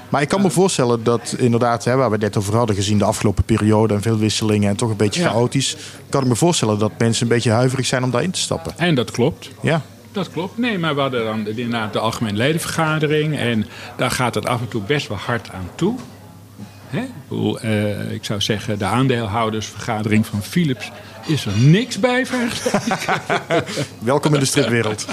[0.09, 2.99] Maar ik kan me voorstellen dat inderdaad, hè, waar we het net over hadden gezien
[2.99, 5.77] de afgelopen periode en veel wisselingen en toch een beetje chaotisch,
[6.09, 8.73] kan ik me voorstellen dat mensen een beetje huiverig zijn om daarin te stappen.
[8.77, 9.51] En dat klopt.
[9.61, 9.83] Ja,
[10.13, 10.59] Dat klopt.
[10.59, 13.39] Nee, maar we hadden dan de- inderdaad de algemene ledenvergadering.
[13.39, 13.67] En
[13.97, 15.99] daar gaat het af en toe best wel hard aan toe.
[16.87, 17.01] Hè?
[17.31, 20.91] Ik, eh, ik zou zeggen, de aandeelhoudersvergadering van Philips
[21.27, 22.27] is er niks bij
[23.99, 25.07] welkom in de stripwereld.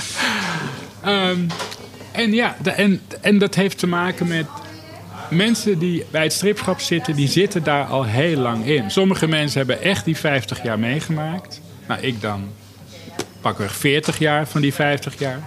[1.02, 1.40] Ehm,
[2.12, 4.46] en ja, de- en, en dat heeft te maken met
[5.30, 8.92] mensen die bij het stripschap zitten, die zitten daar al heel lang in.
[8.92, 11.62] Sommige mensen hebben echt die 50 jaar meegemaakt.
[11.88, 12.48] Nou, ik dan
[13.52, 15.40] pakweg 40 jaar van die 50 jaar.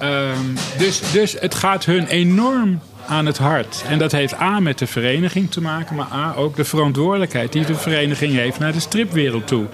[0.00, 0.38] Ehm,
[0.78, 3.84] dus, dus het gaat hun enorm aan het hart.
[3.88, 7.64] En dat heeft A met de vereniging te maken, maar A ook de verantwoordelijkheid die
[7.64, 9.66] de vereniging heeft naar de stripwereld toe.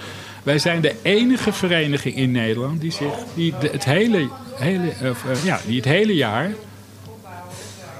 [0.42, 5.44] Wij zijn de enige vereniging in Nederland die, zich, die het, hele, hele, of, eh,
[5.44, 6.50] ja, die het hele jaar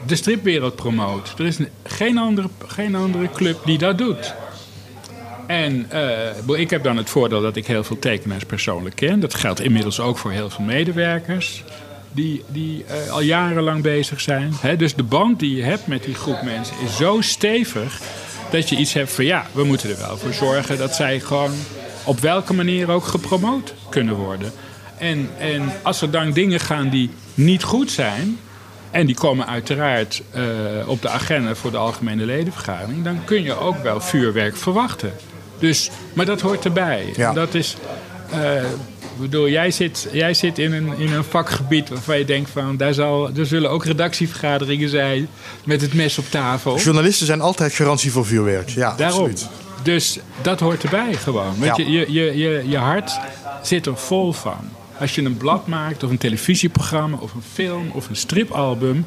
[0.07, 1.35] de stripwereld promoot.
[1.39, 4.35] Er is een- geen andere, geen andere club die dat doet.
[5.51, 9.21] En eh, ik heb dan het voordeel dat ik heel veel tekenaars persoonlijk ken.
[9.21, 11.65] Dat geldt inmiddels ook voor heel veel medewerkers
[12.13, 14.53] die, die eh, al jarenlang bezig zijn.
[14.77, 18.01] Dus de band die je hebt met die groep mensen is zo stevig
[18.51, 21.53] dat je iets hebt van ja, we moeten er wel voor zorgen dat zij gewoon
[22.05, 24.53] op welke manier ook gepromoot kunnen worden.
[24.99, 28.39] En, en als er dan dingen gaan die niet goed zijn,
[28.91, 30.43] en die komen uiteraard eh,
[30.87, 33.05] op de agenda voor de algemene ledenvergadering.
[33.05, 35.13] Dan kun je ook wel vuurwerk verwachten.
[35.61, 37.13] Dus, maar dat hoort erbij.
[37.17, 37.33] Ja.
[37.33, 37.77] Dat is.
[39.15, 42.77] ik bedoel, jij zit, jij zit in, een, in een vakgebied waarvan je denkt van
[42.77, 45.29] daar, zal, er zullen ook redactievergaderingen zijn
[45.65, 46.79] met het mes op tafel.
[46.79, 48.69] Journalisten zijn altijd garantie voor vuurwerk.
[48.69, 49.19] Ja, Daarom.
[49.21, 49.49] absoluut.
[49.83, 51.55] Dus dat hoort erbij gewoon.
[51.59, 51.85] Want Ja.
[51.85, 53.19] je, je, je, je, je hart
[53.63, 54.59] zit er vol van.
[55.01, 59.07] Als je een blad maakt of een televisieprogramma of een film of een stripalbum,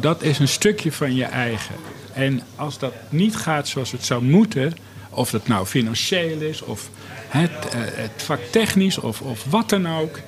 [0.00, 1.74] dat is een stukje van je eigen.
[2.12, 4.74] En als dat niet gaat zoals het zou moeten,
[5.14, 6.90] of dat nou financieel is of
[7.28, 10.18] het, eh, het vak technisch of, of wat dan ook.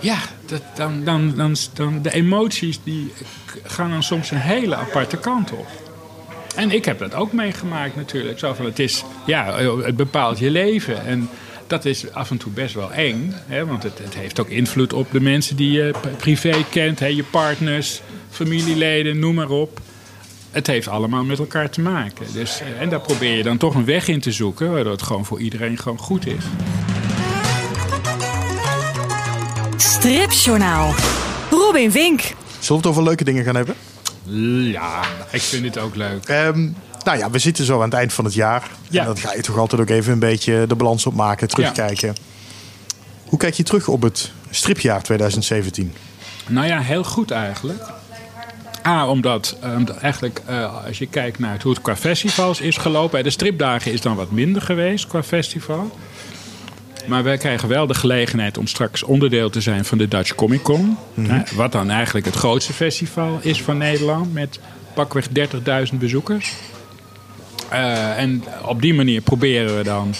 [0.00, 3.12] Ja, dat, dan, dan, dan, dan de emoties die
[3.62, 5.66] gaan dan soms een hele aparte kant op.
[6.56, 8.38] En ik heb dat ook meegemaakt natuurlijk.
[8.38, 11.04] Zo van, het, is, ja, het bepaalt je leven.
[11.04, 11.28] En
[11.66, 13.34] dat is af en toe best wel eng.
[13.46, 13.66] Hè?
[13.66, 16.98] Want het, het heeft ook invloed op de mensen die je privé kent.
[16.98, 17.06] Hè?
[17.06, 19.80] Je partners, familieleden, noem maar op.
[20.50, 22.26] Het heeft allemaal met elkaar te maken.
[22.32, 24.72] Dus, eh, en daar probeer je dan toch een weg in te zoeken...
[24.72, 26.44] waardoor het gewoon voor iedereen gewoon goed is.
[29.76, 30.94] Stripjournaal.
[31.50, 32.20] Robin Vink.
[32.20, 33.74] Zullen we het over leuke dingen gaan hebben?
[34.72, 36.24] Ja, ik vind het ook leuk.
[36.24, 36.68] Ehm,
[37.04, 38.70] nou ja, we zitten zo aan het eind van het jaar.
[38.88, 39.00] Ja.
[39.00, 42.14] En dan ga je toch altijd ook even een beetje de balans opmaken, terugkijken.
[43.24, 45.92] Hoe kijk je terug op het stripjaar 2017?
[46.48, 47.82] Nou ja, heel goed eigenlijk.
[48.86, 49.70] A, omdat eh,
[50.02, 53.22] eigenlijk eh, als je kijkt naar het- hoe het qua festivals is gelopen.
[53.24, 55.96] De stripdagen is dan wat minder geweest qua festival.
[57.06, 60.62] Maar wij krijgen wel de gelegenheid om straks onderdeel te zijn van de Dutch Comic
[60.62, 60.96] Con.
[61.20, 64.32] Hè, Wat dan eigenlijk het grootste festival is van Nederland.
[64.32, 64.60] Met
[64.94, 65.26] pakweg
[65.90, 66.52] 30.000 bezoekers.
[67.68, 70.14] Eh, en op die manier proberen we dan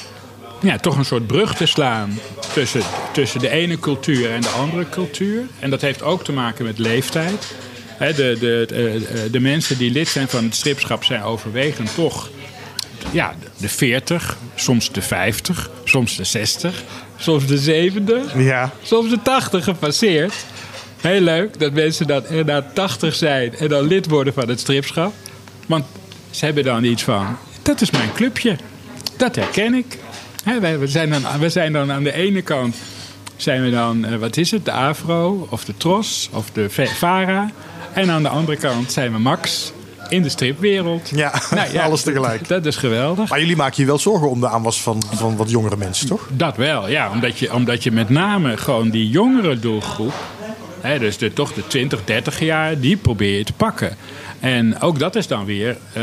[0.62, 2.18] ja, toch een soort brug te slaan
[2.52, 2.80] tussen,
[3.12, 5.42] tussen de ene cultuur en de andere cultuur.
[5.58, 7.54] En dat heeft ook te maken met leeftijd.
[7.98, 8.36] De, de,
[8.68, 12.30] de, de mensen die lid zijn van het stripschap zijn overwegend toch
[13.12, 16.82] ja, de 40, soms de 50, soms de 60,
[17.16, 20.34] soms de 70 Ja, soms de 80 gepasseerd.
[21.00, 25.12] Heel leuk dat mensen dan inderdaad 80 zijn en dan lid worden van het stripschap.
[25.66, 25.84] Want
[26.30, 28.56] ze hebben dan iets van: dat is mijn clubje.
[29.16, 29.98] Dat herken ik.
[30.60, 32.76] Wij- we, zijn dan, we zijn dan aan de ene kant,
[33.36, 37.50] zijn we dan, eh, wat is het, de Afro of de Tros of de Vara.
[37.96, 39.72] En aan de andere kant zijn we Max
[40.08, 41.10] in de stripwereld.
[41.14, 42.48] ja, Nou alles tegelijk.
[42.48, 43.28] Dat is geweldig.
[43.28, 46.28] Maar jullie maken je wel zorgen om de aanwas van, van wat jongere mensen, toch?
[46.32, 47.10] Dat wel, ja.
[47.10, 50.14] Omdat je, omdat je met name gewoon die jongere doelgroep...
[50.80, 53.96] Hè, dus de, toch de 20, 30 jaar, die probeer je te pakken.
[54.40, 56.02] En ook dat is dan weer eh,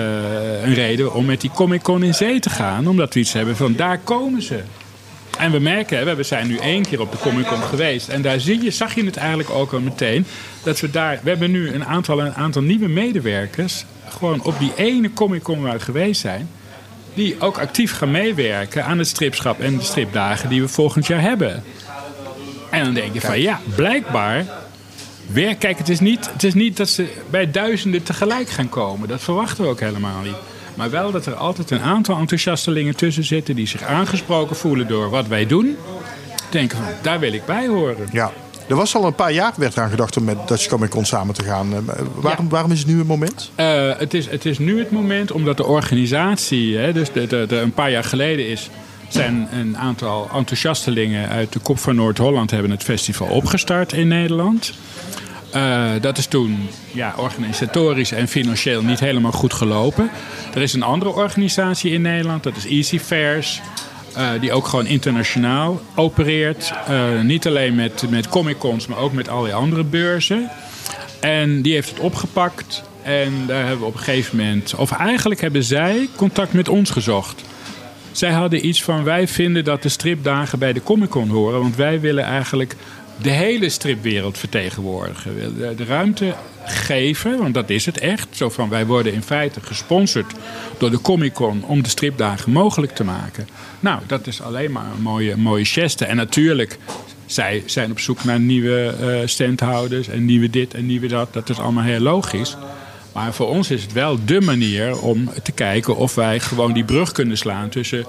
[0.63, 2.87] een reden om met die Comic Con in zee te gaan.
[2.87, 4.59] Omdat we iets hebben van, daar komen ze.
[5.37, 8.07] En we merken, we zijn nu één keer op de Comic Con geweest.
[8.07, 10.25] En daar zie je, zag je het eigenlijk ook al meteen.
[10.63, 13.85] Dat we daar, we hebben nu een aantal, een aantal nieuwe medewerkers.
[14.07, 16.49] Gewoon op die ene Comic Con waar we geweest zijn.
[17.13, 21.21] Die ook actief gaan meewerken aan het stripschap en de stripdagen die we volgend jaar
[21.21, 21.63] hebben.
[22.69, 24.45] En dan denk je van ja, blijkbaar.
[25.27, 29.07] Weer, kijk, het is, niet, het is niet dat ze bij duizenden tegelijk gaan komen.
[29.07, 30.35] Dat verwachten we ook helemaal niet.
[30.75, 35.09] Maar wel dat er altijd een aantal enthousiastelingen tussen zitten die zich aangesproken voelen door
[35.09, 35.77] wat wij doen.
[36.49, 38.07] Denken van, daar wil ik bij horen.
[38.11, 38.31] Ja.
[38.67, 41.35] Er was al een paar jaar werd eraan gedacht om met Dutch Comic Con samen
[41.35, 41.73] te gaan.
[41.73, 41.77] Uh,
[42.15, 43.51] waarom, waarom is het nu het moment?
[43.59, 47.45] Uh, het, is, het is nu het moment omdat de organisatie, hè, dus de, de,
[47.47, 48.69] de, een paar jaar geleden is,
[49.07, 54.73] zijn een aantal enthousiastelingen uit de Kop van Noord-Holland hebben het festival opgestart in Nederland.
[55.55, 60.09] Uh, dat is toen ja, organisatorisch en financieel niet helemaal goed gelopen.
[60.53, 63.61] Er is een andere organisatie in Nederland, dat is Easy Fairs.
[64.17, 66.73] Uh, die ook gewoon internationaal opereert.
[66.89, 70.49] Uh, niet alleen met, met Comic-Cons, maar ook met al die andere beurzen.
[71.19, 72.83] En die heeft het opgepakt.
[73.01, 74.75] En daar hebben we op een gegeven moment...
[74.75, 77.43] Of eigenlijk hebben zij contact met ons gezocht.
[78.11, 79.03] Zij hadden iets van...
[79.03, 81.59] Wij vinden dat de stripdagen bij de Comic-Con horen.
[81.59, 82.75] Want wij willen eigenlijk
[83.21, 85.57] de hele stripwereld vertegenwoordigen.
[85.75, 88.27] De, ruimte geven, want dat is het echt.
[88.31, 90.33] Zo van, wij worden in feite gesponsord
[90.77, 93.47] door de Comic Con om de stripdagen mogelijk te maken.
[93.79, 96.05] Nou, dat is alleen maar een mooie, mooie geste.
[96.05, 96.77] En natuurlijk,
[97.25, 101.33] zij zijn op zoek naar nieuwe uh, standhouders en nieuwe dit en nieuwe dat.
[101.33, 102.57] Dat is allemaal heel logisch.
[103.13, 106.83] Maar voor ons is het wel dé manier om te kijken of wij gewoon die
[106.83, 108.05] brug kunnen slaan tussen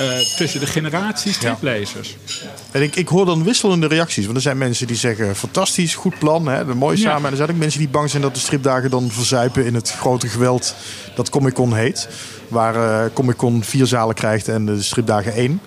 [0.00, 2.16] uh, tussen de generaties striplezers.
[2.24, 2.32] Ja.
[2.70, 4.24] En ik, ik hoor dan wisselende reacties.
[4.24, 7.20] Want er zijn mensen die zeggen: fantastisch, goed plan, hè, mooi samen.
[7.20, 7.24] Ja.
[7.24, 9.90] En er zijn ook mensen die bang zijn dat de stripdagen dan verzuipen in het
[9.92, 10.74] grote geweld
[11.14, 12.08] dat Comic Con heet.
[12.48, 15.60] Waar uh, Comic Con vier zalen krijgt en de stripdagen één.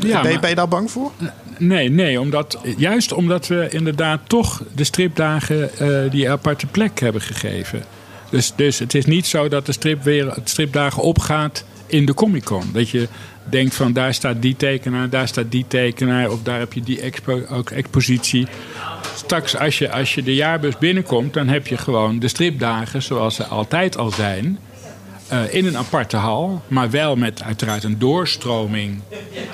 [0.00, 1.12] Ja, ben, je, ben je daar bang voor?
[1.58, 7.22] Nee, nee omdat, juist omdat we inderdaad toch de stripdagen uh, die aparte plek hebben
[7.22, 7.84] gegeven.
[8.30, 12.70] Dus, dus het is niet zo dat de stripwereld, stripdagen opgaat in de Comic Con.
[12.72, 13.08] Dat je
[13.50, 17.00] denkt van daar staat die tekenaar, daar staat die tekenaar, of daar heb je die
[17.00, 18.46] expo, ook expositie.
[19.14, 23.34] Straks als je, als je de jaarbus binnenkomt, dan heb je gewoon de stripdagen zoals
[23.34, 24.58] ze altijd al zijn.
[25.32, 29.00] Uh, in een aparte hal, maar wel met uiteraard een doorstroming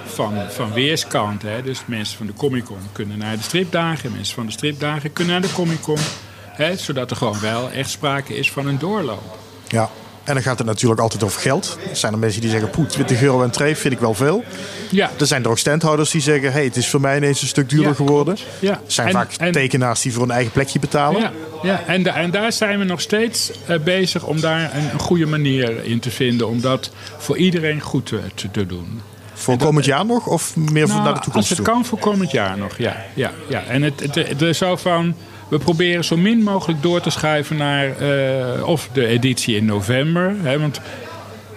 [0.05, 1.43] van, van weerskant.
[1.43, 1.63] Hè.
[1.63, 5.33] Dus mensen van de Comic Con kunnen naar de stripdagen, mensen van de stripdagen kunnen
[5.33, 5.99] naar de Comic Con.
[6.45, 9.39] Hè, zodat er gewoon wel echt sprake is van een doorloop.
[9.69, 9.91] Ja,
[10.25, 11.79] en dan gaat het natuurlijk altijd over geld.
[11.91, 14.45] Er zijn er mensen die zeggen, poeh, 20 euro en treef vind ik wel veel.
[14.91, 15.11] Ja.
[15.19, 17.69] Er zijn er ook standhouders die zeggen, hey, het is voor mij ineens een stuk
[17.69, 18.37] duurder ja, geworden.
[18.59, 18.71] Ja.
[18.71, 21.21] Er zijn en, vaak en, tekenaars die voor een eigen plekje betalen.
[21.21, 21.33] Ja,
[21.63, 21.83] ja.
[21.87, 25.27] En, de, en daar zijn we nog steeds uh, bezig om daar een, een, goede
[25.27, 26.49] manier in te vinden.
[26.49, 29.01] Om dat voor iedereen goed te, te, te doen.
[29.35, 31.67] Voor dat, komend jaar nog of meer nou, naar de toekomst Als het toe?
[31.67, 32.97] kan voor komend jaar nog, ja.
[33.15, 33.63] ja, ja.
[33.65, 35.15] En het, het, het is zo van...
[35.53, 40.35] We proberen zo min mogelijk door te schuiven naar uh, of de editie in november.
[40.43, 40.81] Hè, want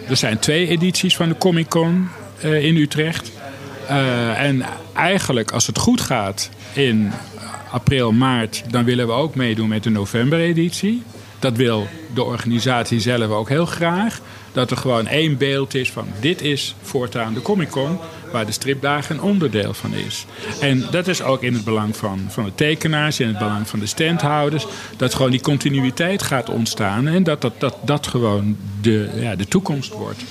[0.10, 2.10] er zijn twee edities van de Comic Con
[2.46, 3.32] uh, in Utrecht.
[3.90, 7.12] Uh, en eigenlijk, als het goed gaat in
[7.72, 11.04] april, maart, dan willen we ook meedoen met de november-editie.
[11.40, 14.20] Dat wil de organisatie zelf ook heel graag.
[14.52, 18.00] Dat er gewoon één beeld is van dit is voortaan de Comic Con
[18.32, 20.26] waar de stripdagen een onderdeel van is.
[20.62, 23.80] En dat is ook in het belang van, van de tekenaars, in het belang van
[23.80, 29.10] de standhouders, dat gewoon die continuïteit gaat ontstaan en dat dat, dat, dat gewoon de,
[29.16, 30.24] ja, de toekomst wordt.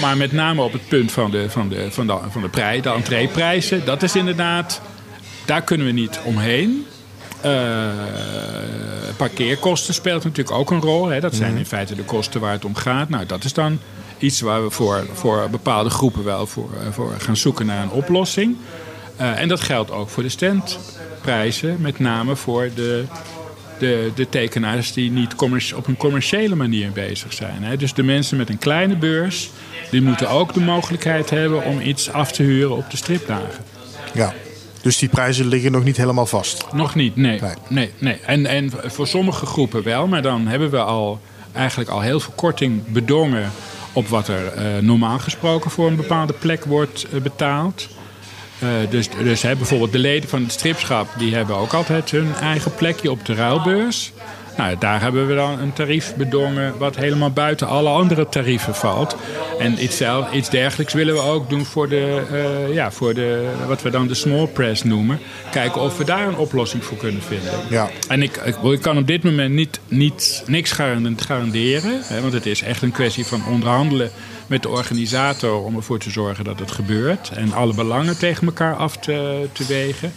[0.00, 2.82] Maar met name op het punt van de, van de, van de, van de, prijs,
[2.82, 4.80] de entreeprijzen, dat is inderdaad,
[5.44, 6.86] daar kunnen we niet omheen.
[7.44, 7.88] Uh,
[9.16, 11.06] parkeerkosten speelt natuurlijk ook een rol.
[11.06, 11.20] Hè.
[11.20, 13.08] Dat zijn in feite de kosten waar het om gaat.
[13.08, 13.78] Nou, dat is dan
[14.22, 18.56] iets waar we voor, voor bepaalde groepen wel voor, voor gaan zoeken naar een oplossing.
[19.20, 23.04] Uh, en dat geldt ook voor de standprijzen, met name voor de,
[23.78, 25.34] de, de tekenaars die niet
[25.74, 27.62] op een commerciële manier bezig zijn.
[27.62, 27.76] Hè.
[27.76, 29.50] Dus de mensen met een kleine beurs,
[29.90, 33.64] die moeten ook de mogelijkheid hebben om iets af te huren op de stripdagen.
[34.14, 34.34] Ja.
[34.82, 36.66] Dus die prijzen liggen nog niet helemaal vast?
[36.72, 37.40] Nog niet, nee.
[37.40, 37.54] nee.
[37.68, 38.18] nee, nee.
[38.26, 41.20] En, en voor sommige groepen wel, maar dan hebben we al
[41.52, 43.50] eigenlijk al heel veel korting bedongen
[43.92, 47.88] op wat er uh, normaal gesproken voor een bepaalde plek wordt uh, betaald.
[48.62, 52.34] Uh, dus dus hè, bijvoorbeeld de leden van het stripschap die hebben ook altijd hun
[52.40, 54.12] eigen plekje op de ruilbeurs.
[54.56, 59.16] Nou, daar hebben we dan een tarief bedongen wat helemaal buiten alle andere tarieven valt.
[59.58, 63.82] En iets, iets dergelijks willen we ook doen voor, de, uh, ja, voor de, wat
[63.82, 65.18] we dan de small press noemen.
[65.50, 67.52] Kijken of we daar een oplossing voor kunnen vinden.
[67.68, 67.90] Ja.
[68.08, 72.00] En ik, ik, ik kan op dit moment niet, niet, niks garanderen.
[72.02, 74.10] Hè, want het is echt een kwestie van onderhandelen
[74.46, 77.30] met de organisator om ervoor te zorgen dat het gebeurt.
[77.34, 80.12] En alle belangen tegen elkaar af te, te wegen.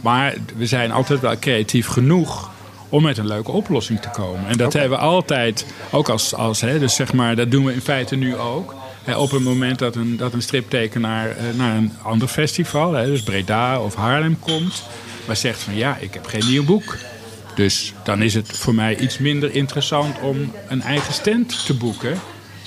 [0.00, 2.50] Maar we zijn altijd wel creatief genoeg
[2.90, 4.46] om met een leuke oplossing te komen.
[4.48, 7.72] En dat hebben we altijd, ook als, als hè, dus zeg maar, dat doen we
[7.72, 8.74] in feite nu ook.
[9.04, 13.06] Hè, op het moment dat een, dat een striptekenaar eh, naar een ander festival, hè,
[13.06, 14.84] dus Breda of Haarlem komt,
[15.26, 16.96] maar zegt van ja, ik heb geen nieuw boek.
[17.54, 22.18] Dus dan is het voor mij iets minder interessant om een eigen stand te boeken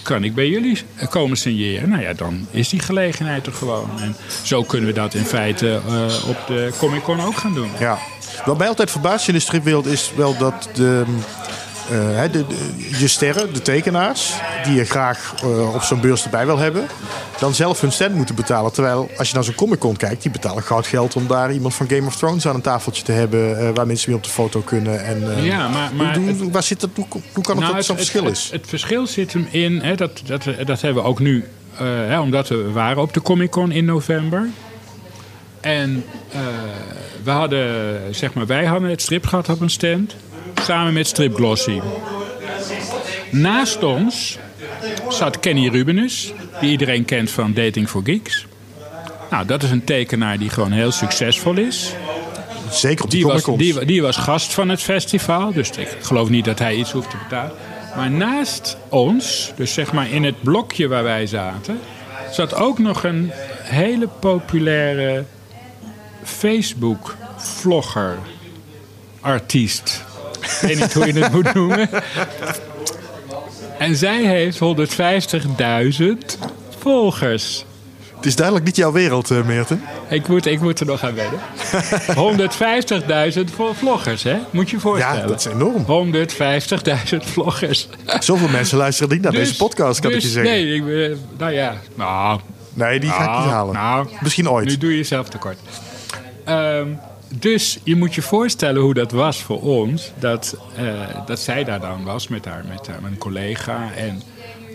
[0.04, 1.90] kan ik bij jullie komen signeren?
[1.90, 4.00] Nou ja, dan is die gelegenheid er gewoon.
[4.00, 7.70] En zo kunnen we dat in feite uh, op de Comic Con ook gaan doen.
[7.80, 7.98] Ja.
[8.46, 11.04] Wat mij altijd verbaast in de stripwereld is wel dat de,
[11.92, 12.46] uh, de,
[12.98, 16.88] je sterren, de tekenaars, die je graag uh, op zo'n beurs erbij wil hebben,
[17.40, 18.74] dan zelf hun stand moeten betalen.
[18.74, 21.74] Terwijl als je naar zo'n Comic Con kijkt, die betalen goud geld om daar iemand
[21.74, 24.30] van Game of Thrones aan een tafeltje te hebben uh, waar mensen mee op de
[24.30, 25.06] foto kunnen.
[25.06, 27.86] En, ja, maar, maar hoe, hoe, waar zit dat, hoe, hoe kan het nou, dat
[27.86, 28.44] zo'n verschil het, is?
[28.44, 32.20] Het, het, verschil zit hem in, hè, dat, dat, dat hebben we ook nu, hè,
[32.20, 34.50] omdat we waren op de Comic Con in november.
[35.62, 36.06] En
[37.24, 40.16] we hadden, zeg maar, wij hadden het stripgat op een stand.
[40.62, 41.80] Samen met Strip Glossy.
[43.30, 44.38] Naast ons
[45.10, 48.46] zat Kenny Rubenus, die iedereen kent van Dating for Geeks.
[49.30, 51.94] Nou, dat is een tekenaar die gewoon heel succesvol is.
[52.70, 56.30] Zeker op die, die was, die, die, was gast van het festival, dus ik geloof
[56.30, 57.52] niet dat hij iets hoeft te betalen.
[57.96, 61.80] Maar naast ons, dus zeg maar in het blokje waar wij zaten,
[62.32, 63.32] zat ook nog een
[63.64, 65.24] hele populaire
[66.24, 68.18] Facebook-vlogger,
[69.22, 70.04] artiest.
[70.42, 71.90] Ik weet niet hoe je het moet noemen.
[73.78, 76.40] En zij heeft 150.000
[76.80, 77.66] volgers.
[78.16, 79.84] Het is duidelijk niet jouw wereld, uh, Meerten.
[80.10, 81.40] Ik moet, ik moet er nog aan wennen.
[83.50, 84.38] 150.000 vloggers, hè?
[84.50, 85.22] Moet je je voorstellen.
[85.22, 86.14] Ja, dat is enorm.
[86.14, 87.88] 150.000 vloggers.
[88.20, 90.54] Zoveel mensen luisteren niet naar dus, deze podcast, kan dus, ik je zeggen.
[90.54, 91.76] Nee, ik, nou ja.
[91.96, 92.40] Nou,
[92.74, 93.74] nee, die ga ik niet halen.
[93.74, 94.68] Nou, Misschien ooit.
[94.68, 95.58] Nu doe je jezelf tekort.
[96.50, 97.00] Um,
[97.40, 100.12] dus je moet je voorstellen hoe dat was voor ons.
[100.20, 100.92] Dat, uh,
[101.26, 103.92] dat zij daar dan was met haar, met haar een collega.
[103.96, 104.22] En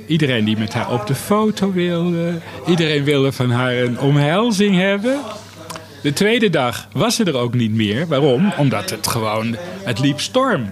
[0.06, 2.38] iedereen die met haar op de foto wilde.
[2.66, 5.20] Iedereen wilde van haar een omhelzing hebben.
[6.02, 8.06] De tweede dag was ze er ook niet meer.
[8.06, 8.52] Waarom?
[8.56, 10.70] Omdat het gewoon, het liep storm.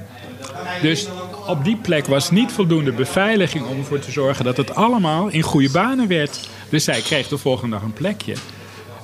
[0.83, 1.09] Dus
[1.47, 5.43] op die plek was niet voldoende beveiliging om ervoor te zorgen dat het allemaal in
[5.43, 6.49] goede banen werd.
[6.69, 8.35] Dus zij kreeg de volgende dag een plekje.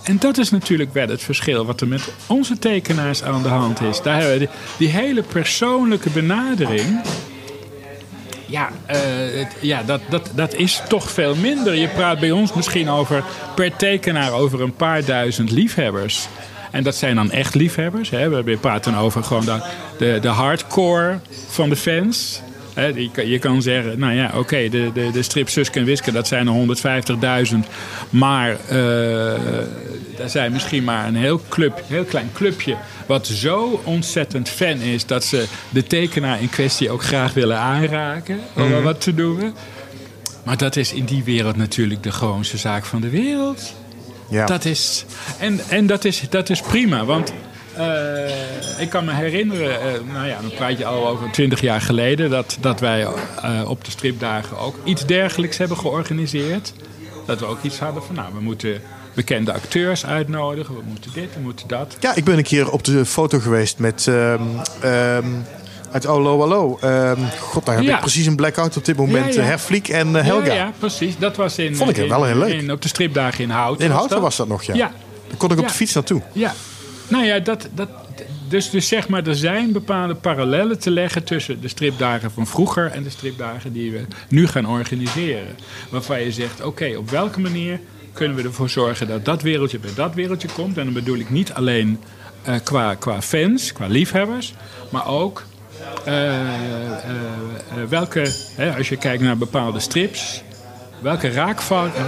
[0.02, 3.80] En dat is natuurlijk wel het verschil wat er met onze tekenaars aan de hand
[3.80, 4.02] is.
[4.02, 4.48] Daar hebben we
[4.78, 7.02] die, hele persoonlijke benadering.
[8.46, 11.74] Ja, het, ja dat, dat, dat is toch veel minder.
[11.74, 13.24] Je praat bij ons misschien over
[13.54, 16.28] per tekenaar over een paar duizend liefhebbers.
[16.70, 18.10] En dat zijn dan echt liefhebbers.
[18.10, 18.42] Hè?
[18.42, 19.60] We praten over gewoon
[19.98, 22.42] de, de hardcore van de fans.
[23.24, 26.46] Je kan zeggen, nou ja, oké, de, de, de strip Suske en Wiske, dat zijn
[26.46, 27.56] er 150.000.
[28.10, 29.32] Maar uh,
[30.18, 32.76] er zijn misschien maar een heel, club, heel klein clubje...
[33.06, 38.40] wat zo ontzettend fan is dat ze de tekenaar in kwestie ook graag willen aanraken.
[38.54, 39.54] Om mm wat te doen.
[40.44, 43.74] Maar dat is in die wereld natuurlijk de gewoonste zaak van de wereld.
[44.28, 44.46] Ja.
[44.46, 45.04] Dat is,
[45.38, 47.32] en en dat, is, dat is prima, want
[47.78, 51.80] uh, ik kan me herinneren, uh, nou ja, dan praat je al over twintig jaar
[51.80, 56.72] geleden, dat, dat wij uh, op de stripdagen ook iets dergelijks hebben georganiseerd.
[57.26, 58.80] Dat we ook iets hadden van, nou, we moeten
[59.14, 61.96] bekende acteurs uitnodigen, we moeten dit, we moeten dat.
[62.00, 64.06] Ja, ik ben een keer op de foto geweest met.
[64.06, 64.40] Um,
[64.84, 65.44] um,
[65.92, 66.78] uit Olo Hallo.
[66.84, 67.94] Um, God, daar heb ja.
[67.94, 69.34] ik precies een blackout op dit moment.
[69.34, 69.46] Ja, ja.
[69.46, 70.52] Herfliek en Helga.
[70.52, 71.18] Ja, precies.
[71.18, 71.76] Dat was in.
[71.76, 72.52] Vond ik in, wel heel leuk.
[72.52, 73.84] In, op de stripdagen in Houten.
[73.84, 74.84] In Houten was dat, was dat nog, ja.
[74.84, 74.92] ja.
[75.28, 76.22] Daar kon ik op de fiets naartoe.
[76.32, 76.54] Ja,
[77.12, 77.88] nou ja, dat, dat,
[78.48, 82.90] dus, dus zeg maar, er zijn bepaalde parallellen te leggen tussen de stripdagen van vroeger
[82.90, 85.56] en de stripdagen die we nu gaan organiseren.
[85.90, 87.80] Waarvan je zegt, oké, op welke manier
[88.12, 90.78] kunnen we ervoor zorgen dat dat wereldje bij dat wereldje komt?
[90.78, 92.00] En dan bedoel ik niet alleen
[92.48, 94.54] uh, qua, qua fans, qua liefhebbers,
[94.90, 95.44] maar ook
[96.06, 96.38] uh, uh,
[97.88, 100.42] welke, hè, als je kijkt naar bepaalde strips,
[101.02, 101.30] welke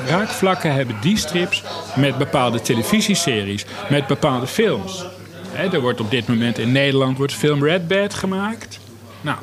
[0.07, 1.63] raakvlakken hebben die strips
[1.97, 5.05] met bepaalde televisieseries, met bepaalde films?
[5.51, 8.79] He, er wordt op dit moment in Nederland wordt film Red Bad gemaakt.
[9.21, 9.39] Nou,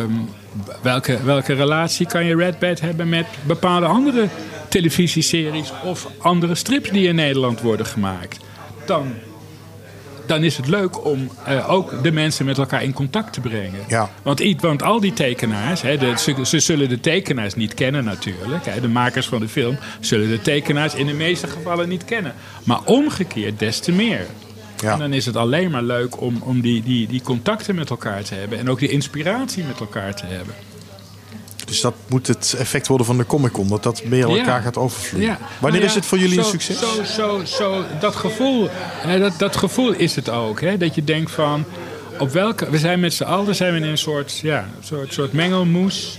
[0.00, 0.28] um,
[0.82, 4.28] welke, welke relatie kan je Red Bad hebben met bepaalde andere
[4.68, 8.38] televisieseries of andere strips die in Nederland worden gemaakt?
[8.86, 9.14] Dan
[10.26, 13.80] dan is het leuk om eh, ook de mensen met elkaar in contact te brengen.
[13.88, 14.10] Ja.
[14.22, 18.64] Want, al die tekenaars, hè, de, ze, ze zullen de tekenaars niet kennen natuurlijk.
[18.64, 22.34] Hè, de makers van de film zullen de tekenaars in de meeste gevallen niet kennen.
[22.64, 24.26] Maar omgekeerd des te meer.
[24.80, 24.92] Ja.
[24.92, 28.22] En dan is het alleen maar leuk om, om die, die, die contacten met elkaar
[28.22, 28.58] te hebben.
[28.58, 30.54] En ook die inspiratie met elkaar te hebben.
[31.72, 34.36] Dus dat moet het effect worden van de Comic Con, dat dat meer Ja.
[34.38, 35.26] elkaar gaat overvloeien.
[35.26, 35.38] Ja.
[35.58, 36.78] Wanneer Nou is het voor jullie een succes?
[36.78, 38.68] Zo, zo, zo, dat gevoel,
[39.06, 40.60] hè, dat, dat gevoel is het ook.
[40.60, 40.76] Hè?
[40.76, 41.64] Dat je denkt van,
[42.18, 45.32] op welke, we zijn met z'n allen zijn we in een soort, ja, soort, soort
[45.32, 46.18] mengelmoes.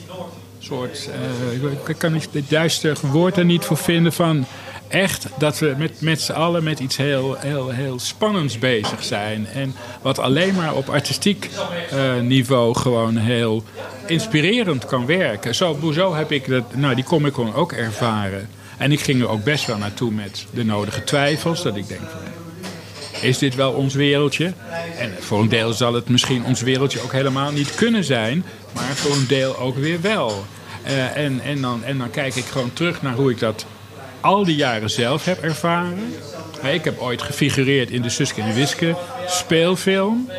[0.59, 1.09] soort,
[1.53, 4.45] eh, ik- kan niet het juiste woord er niet voor vinden van...
[4.93, 9.47] Echt dat we met, met z'n allen met iets heel, heel, heel spannends bezig zijn.
[9.47, 11.49] En wat alleen maar op artistiek
[11.91, 13.63] eh, niveau gewoon heel
[14.05, 15.55] inspirerend kan werken.
[15.55, 18.49] Zo, zo heb ik dat, nou, die Comic Con ook ervaren.
[18.77, 21.63] En ik ging er ook best wel naartoe met de nodige twijfels.
[21.63, 22.01] Dat ik denk
[23.21, 24.53] is dit wel ons wereldje?
[24.97, 28.45] En voor een deel zal het misschien ons wereldje ook helemaal niet kunnen zijn.
[28.73, 30.45] Maar voor een deel ook weer wel.
[30.83, 33.65] Eh, en, en, dan, en dan kijk ik gewoon terug naar hoe ik dat
[34.23, 36.13] al die jaren zelf heb ervaren.
[36.71, 38.95] Ik heb ooit gefigureerd in de Suske en Wiske
[39.27, 40.29] speelfilm.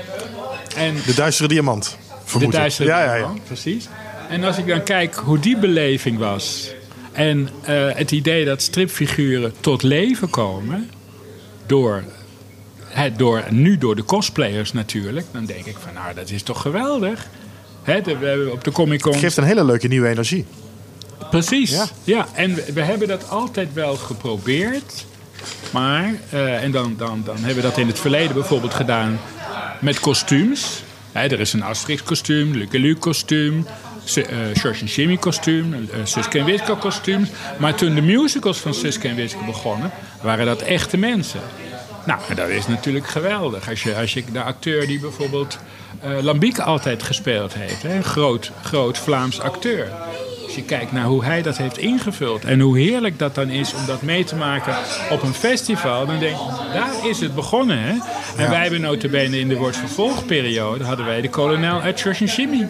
[0.76, 2.62] En De Duistere Diamant, vermoed de ik.
[2.62, 3.16] Duitsere ja, ja, ja.
[3.16, 3.88] Diamant, precies.
[4.28, 6.70] En als ik dan kijk hoe die beleving was...
[7.12, 10.90] en eh, het idee dat stripfiguren tot leven komen...
[11.66, 12.04] door,
[12.84, 15.26] hè, door, nu door de cosplayers natuurlijk...
[15.32, 17.26] dan denk ik van, nou, dat is toch geweldig.
[17.82, 19.12] Hè, de- we hebben op de Comic Con...
[19.12, 20.44] Het geeft een hele leuke nieuwe energie.
[21.30, 21.70] Precies.
[21.70, 21.86] Ja.
[22.04, 25.04] Ja, en we, we hebben dat altijd wel geprobeerd.
[25.70, 29.20] Maar, eh, en dan, dan, dan hebben we dat in het verleden bijvoorbeeld gedaan
[29.80, 30.82] met kostuums.
[31.12, 33.66] Er is een Asterix-kostuum, Lucky Luke-kostuum,
[34.04, 37.28] Su- eh, George en Jimmy kostuum, uh, Suske en Wiske kostuums.
[37.58, 39.90] Maar toen de musicals van Suske en Wiske begonnen,
[40.22, 41.40] waren dat echte mensen.
[42.06, 43.68] Nou, en dat is natuurlijk geweldig.
[43.68, 45.58] Als je, als je de acteur die bijvoorbeeld
[46.00, 49.88] eh Lambiek altijd gespeeld heeft, hè, een groot, groot Vlaams acteur.
[50.54, 53.74] Als je kijkt naar hoe hij dat heeft ingevuld en hoe heerlijk dat dan is
[53.74, 54.76] om dat mee te maken
[55.10, 57.78] op een festival, dan denk je, daar is het begonnen.
[57.78, 57.92] Hè?
[58.36, 62.68] En wij hebben notabene in de woordvervolgperiode hadden wij de kolonel uit George en Jimmy.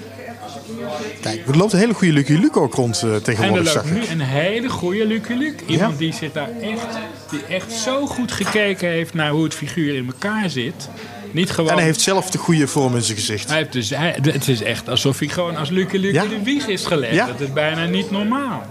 [1.21, 3.91] Kijk, er loopt een hele goede Lucky Luke ook rond eh, En er tegenwoordig, loopt
[3.91, 5.65] nu een hele goede Lucky Luke.
[5.67, 5.99] Iemand Ja.
[5.99, 6.87] die zit daar echt,
[7.31, 10.89] die echt zo goed gekeken heeft naar hoe het figuur in elkaar zit.
[11.35, 11.71] Niet gewoon.
[11.71, 13.49] En hij heeft zelf de goede vorm in zijn gezicht.
[13.49, 16.23] Hij heeft dus, hij- het is echt alsof hij gewoon als Luke Ja.
[16.23, 17.15] in de wieg is gelegd.
[17.15, 17.27] Ja.
[17.27, 18.67] Dat is bijna niet normaal.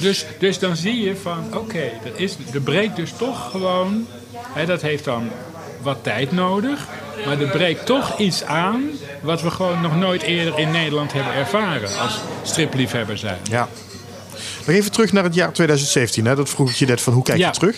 [0.00, 4.06] Dus, dus dan zie je van, oké, er, is- er breekt dus toch gewoon...
[4.36, 5.28] Hè, dat heeft dan
[5.82, 6.86] wat tijd nodig.
[7.26, 8.82] Maar er breekt toch iets aan
[9.20, 11.98] wat we gewoon nog nooit eerder in Nederland hebben ervaren.
[11.98, 13.38] Als stripliefhebber zijn.
[13.50, 13.68] Ja.
[14.66, 16.24] Nog even terug naar het jaar 2017.
[16.26, 16.34] Hè?
[16.34, 17.50] Dat vroeg ik je net van hoe kijk je Ja.
[17.50, 17.76] terug?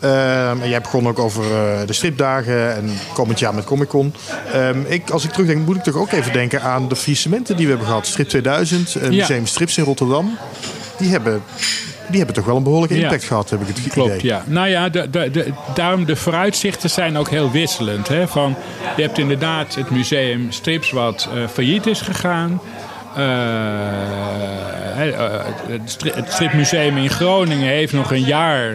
[0.00, 4.14] Ehm, en jij begon ook over eh, de stripdagen en komend jaar met Comic Con.
[4.52, 7.64] Ehm, ik, als ik terugdenk moet ik toch ook even denken aan de faillissementen die
[7.64, 8.06] we hebben gehad.
[8.06, 9.18] Strip 2000, een Ja.
[9.18, 10.38] Museum Strips in Rotterdam.
[10.98, 11.42] Die hebben,
[12.08, 13.02] die hebben toch wel een behoorlijke Ja.
[13.02, 14.24] impact gehad, heb ik het Klopt, idee.
[14.30, 14.42] ja.
[14.46, 18.08] Nou ja, de, de, de, daarom de vooruitzichten zijn ook heel wisselend.
[18.08, 18.28] Hè?
[18.28, 18.56] Van,
[18.96, 22.60] je hebt inderdaad het museum Strips wat eh, failliet is gegaan.
[23.16, 28.74] Eh, eh, het, stri- het stripmuseum in Groningen heeft nog een jaar.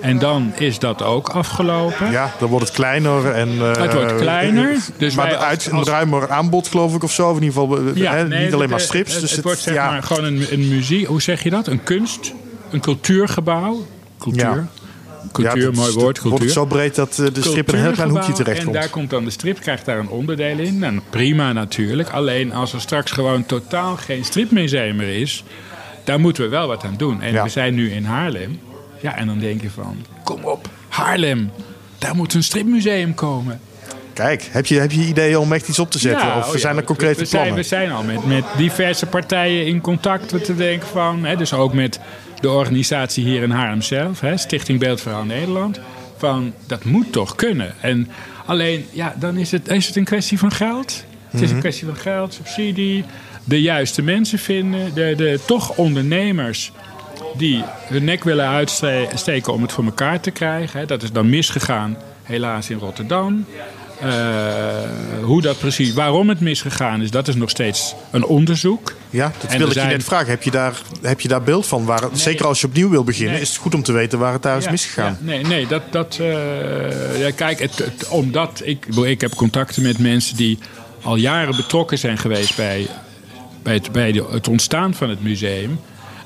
[0.00, 2.10] En dan is dat ook afgelopen.
[2.10, 3.30] Ja, dan wordt het kleiner.
[3.32, 7.30] En, eh, Het wordt kleiner, dus maar als- een ruimer aanbod, geloof ik, of zo.
[7.30, 8.04] Of in ieder geval nee, niet
[8.52, 9.12] alleen het- maar strips.
[9.12, 11.06] Het, dus het, wordt zeg ja, maar gewoon een, een muziek.
[11.06, 11.66] Hoe zeg je dat?
[11.66, 12.32] Een kunst,
[12.70, 13.86] een cultuurgebouw.
[14.18, 14.40] Cultuur.
[14.40, 14.66] Ja.
[15.32, 15.94] Cultuur, ja, mooi woord.
[15.94, 16.50] Wordt het Cultuur.
[16.50, 18.76] zo breed dat eh, de strip in een heel klein hoekje terecht En komt.
[18.76, 20.78] daar komt dan de strip, krijgt daar een onderdeel in.
[20.78, 22.08] Nou, prima natuurlijk.
[22.10, 25.44] Alleen als er straks gewoon totaal geen stripmuseum meer is...
[26.04, 27.22] daar moeten we wel wat aan doen.
[27.22, 27.42] En Ja.
[27.42, 28.60] we zijn nu in Haarlem.
[29.00, 31.50] Ja, en dan denk je van, kom op, Haarlem.
[31.98, 33.60] Daar moet een stripmuseum komen.
[34.12, 36.36] Kijk, heb je, heb je ideeën om echt iets op te zetten?
[36.36, 37.62] of oh ja, zijn er we- concrete we, zijn, plannen?
[37.62, 40.32] we zijn al met, met diverse partijen in contact.
[40.32, 42.00] om Te denken van, hè, dus ook met
[42.40, 45.80] de organisatie hier in Haarlem zelf, hè, Stichting Beeldverhaal Nederland.
[46.16, 47.74] Van dat moet toch kunnen.
[47.80, 48.08] En
[48.46, 51.04] alleen, ja, dan is het, is het een kwestie van geld.
[51.30, 51.54] Het is Mhm.
[51.54, 53.04] een kwestie van geld, subsidie,
[53.44, 56.72] de juiste mensen vinden, de, de toch ondernemers
[57.36, 60.80] die hun nek willen uitsteken om het voor elkaar te krijgen.
[60.80, 60.86] Hè.
[60.86, 63.44] Dat is dan misgegaan, helaas in Rotterdam.
[64.02, 68.94] Eh, hoe dat precies, waarom het misgegaan is, dat is nog steeds een onderzoek.
[69.10, 70.28] Ja, dat wil ik je net vragen.
[70.28, 71.84] Heb je daar, heb je daar beeld van?
[71.84, 73.42] Waar zeker als je opnieuw wil beginnen, Nee.
[73.42, 75.18] is het goed om te weten waar het daar is misgegaan.
[75.20, 75.82] ja, nee, nee, dat.
[75.90, 80.58] dat eh, ja, kijk, het, het- omdat ik, ik heb contacten met mensen die
[81.02, 82.86] al jaren betrokken zijn geweest bij,
[83.62, 85.80] bij, het, bij de- het ontstaan van het museum.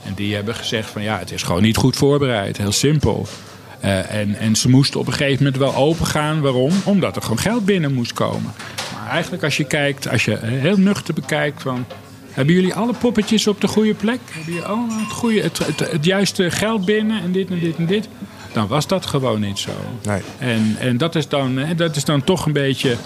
[0.06, 2.56] En die hebben gezegd van ja, het is gewoon niet goed voorbereid.
[2.56, 3.26] Heel simpel.
[3.84, 6.40] Eh, en, en ze moesten op een gegeven moment wel open gaan.
[6.40, 6.72] Waarom?
[6.84, 8.52] Omdat er gewoon geld binnen moest komen.
[8.94, 11.84] Maar eigenlijk als je kijkt, als je heel nuchter bekijkt van...
[12.30, 14.18] Hebben jullie alle poppetjes op de goede plek?
[14.30, 17.76] Hebben jullie allemaal het, goede, het, het, het juiste geld binnen en dit en dit
[17.76, 18.08] en dit?
[18.52, 19.70] Dan was dat gewoon niet zo.
[20.02, 20.20] Nee.
[20.38, 22.96] En, en dat, is dan, hè, dat is dan toch een beetje...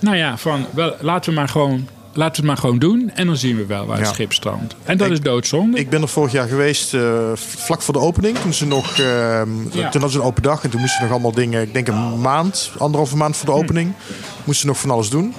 [0.00, 3.10] Nou ja, van wel, laten we maar gewoon laten we het maar gewoon doen.
[3.14, 4.12] En dan zien we wel waar het Ja.
[4.12, 4.74] schip strandt.
[4.84, 5.78] En dat Ik- is doodzonde.
[5.78, 7.02] Ik ben er vorig jaar geweest, eh,
[7.34, 8.38] vlak voor de opening.
[8.38, 9.44] Toen, ze nog, eh, Ja.
[9.70, 11.62] toen hadden ze een open dag en toen moesten ze nog allemaal dingen...
[11.62, 13.58] Ik denk een maand, anderhalve maand voor de Hm.
[13.58, 13.92] opening.
[14.36, 15.34] Moesten ze nog van alles doen.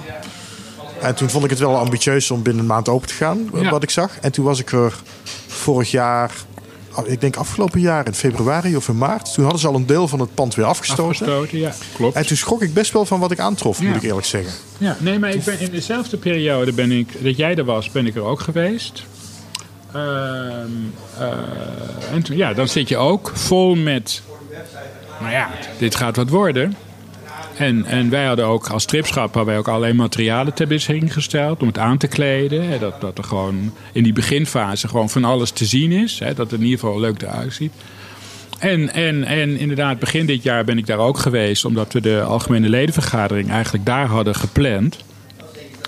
[1.00, 3.70] En toen vond ik het wel ambitieus om binnen een maand open te gaan, Ja.
[3.70, 4.18] wat ik zag.
[4.20, 4.94] En toen was ik er
[5.46, 6.30] vorig jaar,
[7.04, 9.32] ik denk afgelopen jaar in februari of in maart.
[9.34, 11.04] Toen hadden ze al een deel van het pand weer afgestoten.
[11.26, 12.16] Afgestoten, ja, klopt.
[12.16, 13.86] En toen schrok ik best wel van wat ik aantrof, Ja.
[13.86, 14.52] moet ik eerlijk zeggen.
[14.78, 18.06] Ja, nee, maar ik ben in dezelfde periode ben ik, dat jij er was, ben
[18.06, 19.02] ik er ook geweest.
[19.92, 20.02] Ehm,
[21.18, 21.28] eh,
[22.12, 24.22] en toen, ja, dan zit je ook vol met,
[25.20, 26.74] nou ja, dit gaat wat worden.
[27.56, 31.60] En, en wij hadden ook als stripschap hadden wij ook allerlei materialen ter beschikking gesteld
[31.60, 32.68] om het aan te kleden.
[32.68, 36.18] Hè, dat, dat er gewoon in die beginfase gewoon van alles te zien is.
[36.18, 37.72] Hè, dat het in ieder geval leuk eruit ziet.
[38.58, 42.22] En, en, en inderdaad, begin dit jaar ben ik daar ook geweest, omdat we de
[42.22, 45.04] algemene ledenvergadering eigenlijk daar hadden gepland.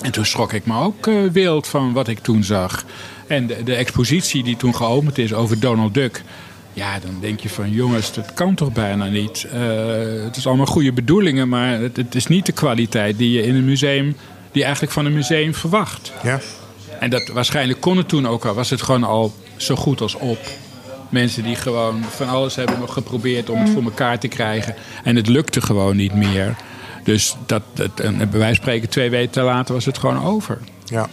[0.03, 2.85] En toen schrok ik me ook eh, wild van wat ik toen zag.
[3.27, 6.23] En de, de expositie die toen geopend is over Donald Duck.
[6.79, 9.47] Ja, dan denk je van jongens, dat kan toch bijna niet.
[9.53, 9.61] Eh,
[10.25, 13.55] het is allemaal goede bedoelingen, maar het, het is niet de kwaliteit die je in
[13.55, 14.17] een museum, die
[14.53, 16.13] je eigenlijk van een museum verwacht.
[16.23, 16.41] Ja.
[17.01, 20.15] En dat waarschijnlijk kon het toen ook al, was het gewoon al zo goed als
[20.15, 20.39] op.
[21.09, 24.75] Mensen die gewoon van alles hebben nog geprobeerd om het voor elkaar te krijgen.
[25.05, 26.57] En het lukte gewoon niet meer.
[27.05, 30.59] Dus dat, dat, en bij wijze van spreken twee weken later was het gewoon over.
[30.91, 31.09] Ja.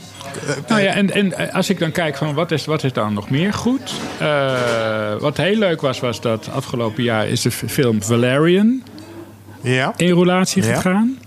[0.67, 3.29] Nou ja, en, en als ik dan kijk van wat is, wat is dan nog
[3.29, 3.93] meer goed?
[4.19, 8.83] Eh, wat heel leuk was, was dat afgelopen jaar is de film Valerian
[9.61, 9.93] Ja.
[9.97, 11.17] in roulatie gegaan.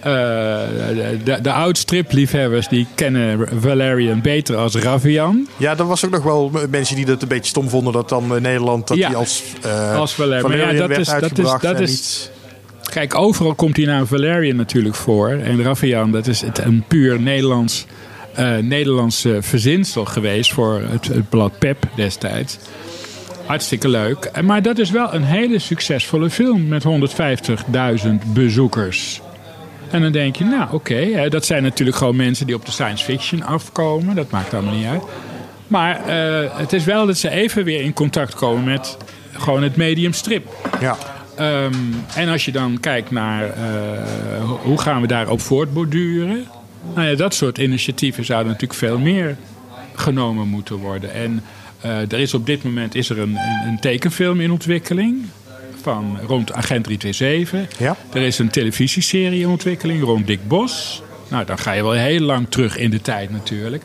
[0.00, 5.48] Eh, de, de, de oud-stripliefhebbers die kennen Valerian beter als Ravian.
[5.56, 8.36] Ja, er was ook nog wel mensen die het een beetje stom vonden dat dan
[8.36, 9.06] in Nederland dat Ja.
[9.06, 10.56] hij als, eh Als Valerian.
[10.56, 12.30] Ja, dat werd is- dat is- uitgebracht dat is-
[12.94, 15.28] Kijk, overal komt die naam Valerian natuurlijk voor.
[15.28, 17.86] En Ravian, dat is een puur Nederlands,
[18.34, 22.58] eh Nederlands eh, verzinsel geweest voor het, blad Pep destijds.
[23.46, 24.30] Hartstikke leuk.
[24.42, 26.84] Maar dat is wel een hele succesvolle film met
[28.04, 29.20] 150.000 bezoekers.
[29.90, 33.04] En dan denk je, nou oké, dat zijn natuurlijk gewoon mensen die op de science
[33.04, 34.14] fiction afkomen.
[34.14, 35.02] Dat maakt allemaal niet uit.
[35.66, 38.96] Maar eh, het is wel dat ze even weer in contact komen met
[39.32, 40.46] gewoon het medium strip.
[40.80, 40.96] Ja.
[41.36, 41.74] Ehm,
[42.14, 46.44] en als je dan kijkt naar eh, ho- hoe gaan we daarop voortborduren.
[46.94, 49.36] Nou ja, dat soort initiatieven zouden natuurlijk veel meer
[49.94, 51.12] genomen moeten worden.
[51.12, 51.42] En
[51.80, 55.26] eh, er is op dit moment is er een, een, een tekenfilm in ontwikkeling.
[55.82, 57.78] Van rond Agent 327.
[57.78, 57.96] Ja.
[58.12, 61.02] Er is een televisieserie in ontwikkeling rond Dick Bos.
[61.28, 63.82] Nou, dan ga je wel heel lang terug in de tijd natuurlijk.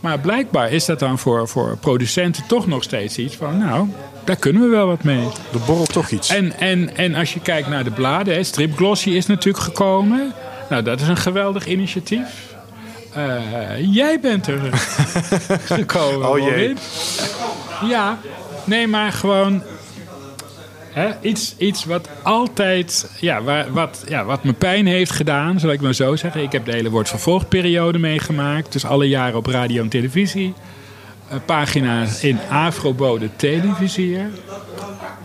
[0.00, 3.58] Maar blijkbaar is dat dan voor, voor producenten toch nog steeds iets van...
[3.58, 3.88] nou,
[4.24, 5.24] daar kunnen we wel wat mee.
[5.52, 6.28] Er borrelt toch iets.
[6.28, 10.32] En, en, en als je kijkt naar de bladen, hè, Strip Glossy is natuurlijk gekomen.
[10.68, 12.54] Nou, dat is een geweldig initiatief.
[13.12, 14.60] Eh, jij bent er
[15.64, 16.74] gekomen, Oh jee.
[17.88, 18.18] Ja,
[18.64, 19.62] nee, maar gewoon
[20.92, 25.70] hè, iets, iets wat altijd, ja, waar, wat, ja, wat me pijn heeft gedaan, zal
[25.70, 26.42] ik maar zo zeggen.
[26.42, 30.54] Ik heb de hele woord vervolgperiode meegemaakt, dus alle jaren op radio en televisie.
[31.32, 34.30] Eh, pagina's in Afrobode Televisier.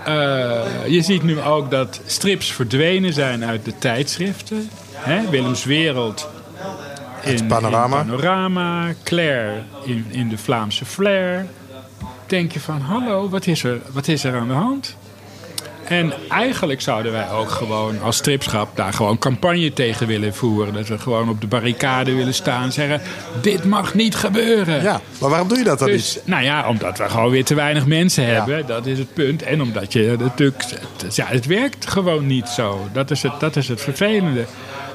[0.04, 4.70] Eh, je ziet nu ook dat strips verdwenen zijn uit de tijdschriften.
[4.94, 5.30] Hè?
[5.30, 6.30] Willems Wereld
[7.24, 8.00] in Panorama.
[8.02, 8.94] in Panorama.
[9.04, 11.46] Claire in, in de Vlaamse Flair.
[12.26, 14.96] Denk je van, hallo, wat is, er, wat is er aan de hand?
[15.88, 20.74] En eigenlijk zouden wij ook gewoon als stripschap daar gewoon campagne tegen willen voeren.
[20.74, 23.02] Dat we gewoon op de barricade willen staan en zeggen:
[23.42, 24.82] Dit mag niet gebeuren.
[24.82, 25.98] Ja, maar waarom doe je dat dan niet?
[25.98, 28.66] Dus, nou ja, omdat we gewoon weer te weinig mensen hebben.
[28.68, 29.44] Dat is het punt.
[29.44, 30.64] En omdat je natuurlijk...
[31.02, 32.88] het- Ja, het werkt gewoon niet zo.
[32.94, 34.46] Dat is het, dat is het vervelende.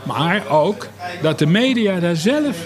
[0.02, 0.86] Maar ook
[1.22, 2.56] dat de media daar zelf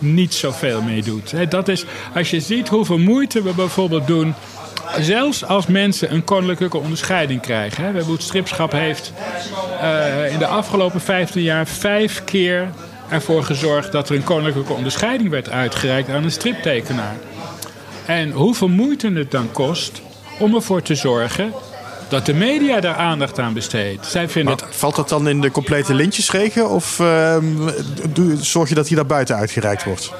[0.00, 1.50] niet zoveel mee doet.
[1.50, 4.34] Dat is, als je ziet hoeveel moeite we bijvoorbeeld doen...
[5.00, 7.84] Zelfs als mensen een koninklijke onderscheiding krijgen.
[7.84, 7.90] Hè.
[7.90, 9.12] We hebben het stripschap heeft
[9.80, 12.68] eh, in de afgelopen 15 jaar vijf keer
[13.08, 17.16] ervoor gezorgd dat er een koninklijke onderscheiding werd uitgereikt aan een striptekenaar.
[18.06, 20.02] En hoeveel moeite het dan kost
[20.38, 21.52] om ervoor te zorgen
[22.08, 24.06] dat de media daar aandacht aan besteedt.
[24.06, 26.70] Zij vinden het valt dat dan in de complete lintjesregen?
[26.70, 27.44] Of ehm,
[28.40, 30.12] zorg je dat hij daar buiten uitgereikt wordt?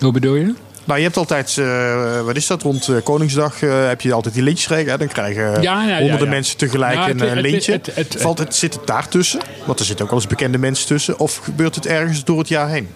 [0.00, 0.54] Hoe bedoel je?
[0.86, 4.34] Nou, je hebt altijd, uh, wat is dat, rond uh, Koningsdag uh, heb je altijd
[4.34, 4.98] die lintjes gekregen.
[4.98, 7.72] Dan krijgen ja, ja, honderden ja, mensen tegelijk nou, het, een lintje.
[7.72, 9.40] Het, het, Valt het, zit het daar tussen?
[9.64, 11.18] Want er zitten ook wel eens bekende mensen tussen.
[11.18, 12.88] Of gebeurt het ergens door het jaar heen?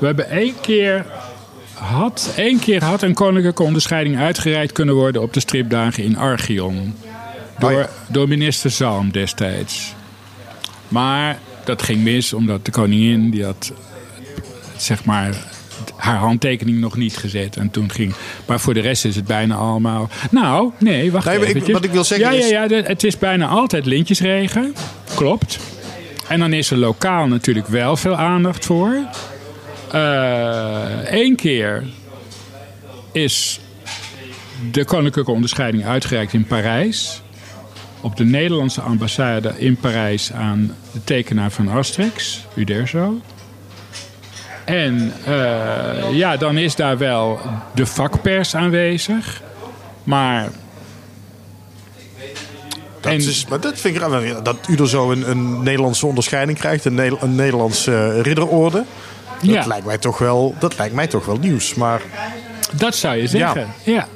[0.00, 1.06] We hebben één keer
[1.74, 6.94] had, één keer had een koninklijke onderscheiding uitgereikt kunnen worden op de stripdagen in Archeon.
[7.58, 9.94] Door, oh door minister Zalm destijds.
[10.88, 13.72] Maar dat ging mis omdat de koningin die had
[14.76, 15.34] zeg maar
[15.98, 17.56] haar handtekening nog niet gezet.
[17.56, 18.14] En toen ging.
[18.46, 20.08] Maar voor de rest is het bijna allemaal.
[20.30, 21.72] Nou, nee, wacht nee, even.
[21.72, 22.48] Wat ik wil zeggen ja, is.
[22.48, 24.74] Ja, ja, het is bijna altijd lintjesregen.
[25.14, 25.58] Klopt.
[26.28, 28.92] En dan is er lokaal natuurlijk wel veel aandacht voor.
[29.90, 31.84] Eén eh, keer
[33.12, 33.60] is
[34.70, 37.22] de koninklijke onderscheiding uitgereikt in Parijs.
[38.00, 43.20] Op de Nederlandse ambassade in Parijs aan de tekenaar van Asterix, Uderzo.
[44.68, 47.40] En uh, ja, dan is daar wel
[47.74, 49.42] de vakpers aanwezig.
[50.04, 50.48] Maar.
[53.00, 54.02] Dat, is, maar dat vind ik
[54.44, 58.84] dat Uderzo een, een Nederlandse onderscheiding krijgt, een, ne een Nederlandse ridderorde.
[59.40, 59.66] Dat, ja.
[59.66, 61.74] lijkt mij toch wel, dat lijkt mij toch wel nieuws.
[61.74, 62.00] Maar...
[62.72, 63.92] Dat zou je zeggen, ja.
[63.92, 64.06] ja.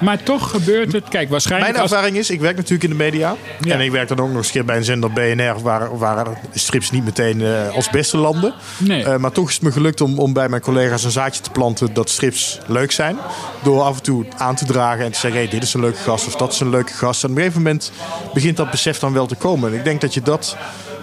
[0.00, 1.08] Maar toch gebeurt het.
[1.08, 1.72] Kijk, waarschijnlijk.
[1.72, 3.36] Mijn ervaring is, ik werk natuurlijk in de media.
[3.68, 6.90] En ik werk dan ook nog eens keer bij een zender BNR, waar, waar strips
[6.90, 8.54] niet meteen uh, als beste landen.
[8.78, 9.04] Nee.
[9.04, 11.50] Uh, maar toch is het me gelukt om, om bij mijn collega's een zaadje te
[11.50, 13.16] planten dat strips leuk zijn.
[13.62, 15.98] Door af en toe aan te dragen en te zeggen: hey, dit is een leuke
[15.98, 17.24] gast of dat is een leuke gast.
[17.24, 17.92] En op een gegeven moment
[18.34, 19.70] begint dat besef dan wel te komen.
[19.70, 20.56] En ik denk dat je dat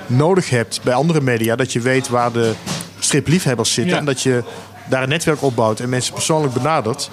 [0.08, 1.56] nodig hebt bij andere media.
[1.56, 2.54] Dat je weet waar de
[3.00, 3.98] stripliefhebbers zitten.
[3.98, 4.44] En dat je
[4.90, 7.10] daar een netwerk opbouwt en mensen persoonlijk benadert.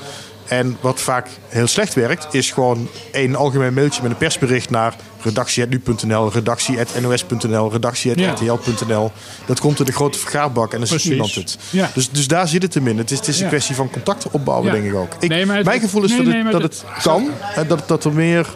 [0.48, 4.94] En wat vaak heel slecht werkt, is gewoon een algemeen mailtje met een persbericht naar
[5.22, 9.12] redactie.nu.nl, redactie.nos.nl, redactie.rtl.nl.
[9.46, 11.58] Dat komt in de grote vergaarbak en dan ziet niemand het.
[11.70, 11.90] Ja.
[11.94, 12.98] Dus, dus daar zit het hem in.
[12.98, 15.12] Het is, het is een kwestie van contacten opbouwen, denk ik ook.
[15.18, 17.30] Ik, mijn gevoel is dat het, dat het kan.
[17.54, 18.46] En dat, dat er meer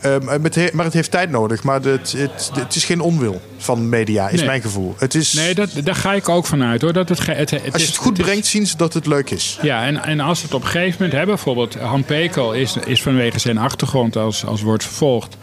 [0.00, 0.24] Ehm,
[0.72, 1.62] maar het heeft tijd nodig.
[1.62, 4.94] Maar het, het, het is geen onwil van media, is mijn gevoel.
[4.98, 6.92] Het is, nee, dat, daar ga ik ook vanuit hoor.
[6.92, 9.58] Dat het, het, het als je het goed brengt, zien ze dat het leuk is.
[9.62, 13.02] Ja, en, en als het op een gegeven moment hebben, bijvoorbeeld Han Pekel is, is
[13.02, 15.36] vanwege zijn achtergrond als, als wordt vervolgd,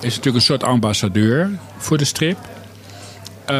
[0.00, 2.38] is natuurlijk een soort ambassadeur voor de strip.
[3.44, 3.56] Ehm,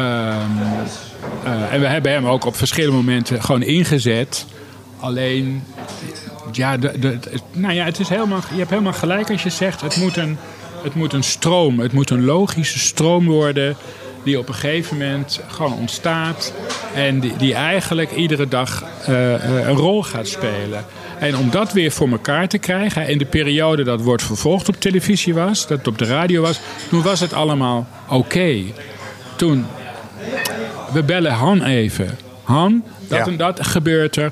[1.43, 4.45] eh, en we hebben hem ook op verschillende momenten gewoon ingezet.
[4.99, 5.63] Alleen
[6.51, 7.19] ja, de, de,
[7.51, 9.81] nou ja, het is helemaal, je hebt helemaal gelijk als je zegt...
[9.81, 10.37] Het moet, een,
[10.83, 13.75] het moet een stroom, het moet een logische stroom worden...
[14.23, 16.53] die op een gegeven moment gewoon ontstaat...
[16.93, 20.85] en die, die eigenlijk iedere dag uh, een rol gaat spelen.
[21.19, 23.07] En om dat weer voor elkaar te krijgen...
[23.07, 25.67] in de periode dat wordt vervolgd op televisie was...
[25.67, 26.59] dat het op de radio was...
[26.89, 28.63] toen was het allemaal oké.
[29.35, 29.65] Toen...
[30.93, 32.17] We bellen Han even.
[32.43, 34.31] Han, dat en dat gebeurt er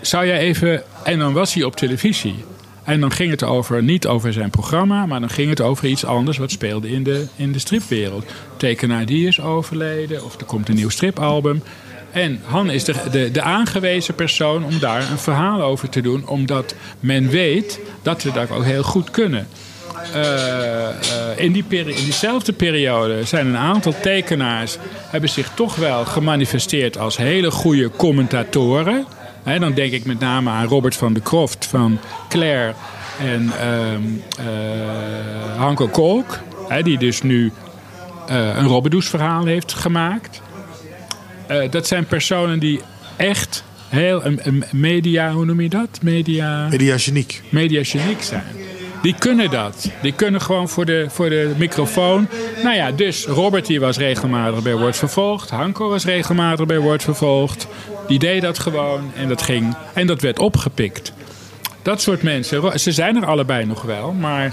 [0.00, 0.82] zou jij even.
[1.04, 2.44] En dan was hij op televisie.
[2.84, 6.04] En dan ging het over, niet over zijn programma, maar dan ging het over iets
[6.04, 8.24] anders wat speelde in de, in de stripwereld.
[8.56, 11.62] Tekenaar die is overleden, of er komt een nieuw stripalbum.
[12.12, 16.74] En Han is de, de, aangewezen persoon om daar een verhaal over te doen, omdat
[17.00, 19.48] men weet dat we dat ook heel goed kunnen.
[20.14, 20.88] Uh,
[21.36, 24.76] in, die in diezelfde periode zijn een aantal tekenaars
[25.10, 29.06] hebben zich toch wel gemanifesteerd als hele goede commentatoren
[29.56, 32.74] dan denk ik met name aan Robert van de Kroft van Claire
[33.20, 33.52] en
[33.92, 34.22] um,
[35.56, 36.38] Hanko Kolk.
[36.82, 37.52] die dus nu
[38.30, 40.40] uh, een Robbedoes verhaal heeft gemaakt.
[41.50, 42.80] Uh, dat zijn personen die
[43.16, 45.88] echt heel een, media, hoe noem je dat?
[46.02, 46.68] Media...
[46.70, 47.42] Mediageniek.
[47.48, 48.44] Mediageniek zijn.
[49.02, 49.90] Die kunnen dat.
[50.02, 52.28] Die kunnen gewoon voor de, voor de microfoon.
[52.62, 55.50] Nou ja, dus Robert die was regelmatig bij Wordt Vervolgd.
[55.50, 57.66] Hanko was regelmatig bij Wordt Vervolgd.
[58.08, 59.76] Die deed dat gewoon en dat ging.
[59.92, 61.12] En dat werd opgepikt.
[61.82, 64.52] Dat soort mensen, ze zijn er allebei nog wel, maar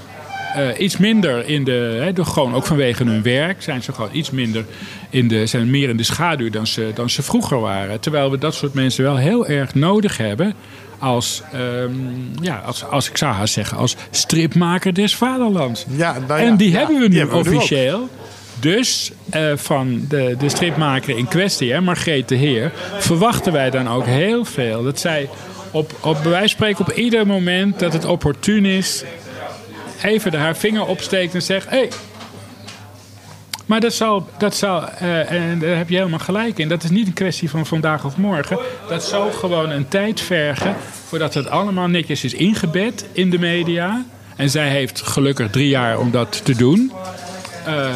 [0.57, 2.11] uh, iets minder in de.
[2.15, 4.65] Hè, gewoon ook vanwege hun werk zijn ze gewoon iets minder
[5.09, 5.45] in de.
[5.45, 7.99] zijn meer in de schaduw dan ze, dan ze vroeger waren.
[7.99, 10.53] Terwijl we dat soort mensen wel heel erg nodig hebben.
[10.99, 15.85] Als, um, ja, als, als ik zou haar zeggen, als stripmaker des vaderlands.
[15.89, 18.09] Ja, nou ja, en die hebben we nu officieel.
[18.59, 21.81] Dus uh, van de, de stripmaker in kwestie, hè,
[22.29, 24.83] de Heer, verwachten wij dan ook heel veel.
[24.83, 25.29] Dat zij
[25.71, 29.03] op, op van spreken op ieder moment dat het opportun is,
[30.01, 31.89] even de haar vinger opsteekt en zegt: Hé, hey,
[33.65, 36.67] maar dat zal, dat zal uh, en daar heb je helemaal gelijk in.
[36.67, 38.59] Dat is niet een kwestie van vandaag of morgen.
[38.89, 40.75] Dat zal gewoon een tijd vergen
[41.07, 44.05] voordat het allemaal netjes is ingebed in de media.
[44.35, 46.91] En zij heeft gelukkig drie jaar om dat te doen.
[47.67, 47.87] Uh,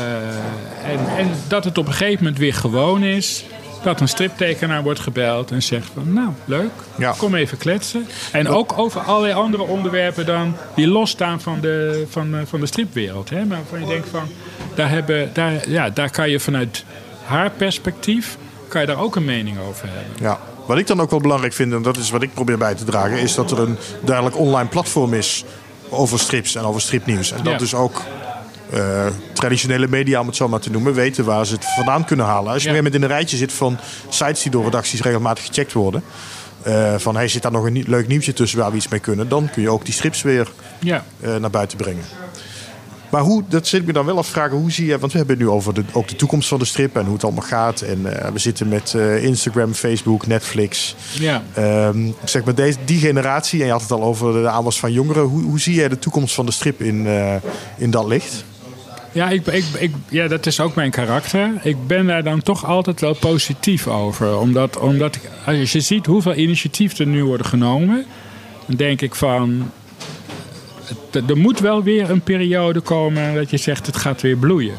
[0.91, 3.45] en, en, dat het op een gegeven moment weer gewoon is.
[3.83, 7.13] dat een striptekenaar wordt gebeld en zegt van nou leuk, Ja.
[7.17, 8.07] kom even kletsen.
[8.31, 12.65] En ook over allerlei andere onderwerpen dan die losstaan van de, van, eh, van de
[12.65, 13.29] stripwereld.
[13.29, 13.45] Hè?
[13.45, 14.23] Maar waarvan je denkt van
[14.75, 16.83] daar, hebben, daar, ja, daar kan je vanuit
[17.25, 20.13] haar perspectief kan je daar ook een mening over hebben.
[20.19, 20.39] Ja.
[20.65, 22.83] Wat ik dan ook wel belangrijk vind, en dat is wat ik probeer bij te
[22.83, 25.43] dragen, is dat er een duidelijk online platform is
[25.89, 27.31] over strips en over stripnieuws.
[27.31, 27.57] En dat Ja.
[27.59, 28.01] dus ook
[28.73, 32.25] eh, traditionele media, om het zo maar te noemen, weten waar ze het vandaan kunnen
[32.25, 32.53] halen.
[32.53, 32.73] Als je Ja.
[32.73, 33.77] weer met in een rijtje zit van
[34.09, 36.03] sites die door redacties regelmatig gecheckt worden.
[36.63, 39.29] eh, van hey, zit daar nog een leuk nieuwtje tussen waar we iets mee kunnen,
[39.29, 42.03] dan kun je ook die strips weer Ja, eh, naar buiten brengen.
[43.09, 45.11] Maar hoe, dat zit ik me dan wel af te vragen, hoe zie je, want
[45.11, 47.23] we hebben het nu over de, ook de toekomst van de strip en hoe het
[47.23, 47.81] allemaal gaat.
[47.81, 48.03] En
[48.33, 50.95] we zitten met Instagram, Facebook, Netflix.
[51.19, 51.43] ja.
[51.53, 54.91] Ehm, zeg maar deze, die generatie, en je had het al over de aanwas van
[54.91, 55.23] jongeren.
[55.23, 57.07] Hoe, hoe zie jij de toekomst van de strip in,
[57.77, 58.43] in dat licht?
[59.11, 61.51] Ja, ik, ik, ik, ja, dat is ook mijn karakter.
[61.61, 64.37] Ik ben daar dan toch altijd wel positief over.
[64.37, 68.05] Omdat, omdat als je ziet hoeveel initiatieven er nu worden genomen,
[68.65, 69.71] dan denk ik van.
[71.27, 74.75] Er moet wel weer een periode komen dat je zegt het gaat weer bloeien.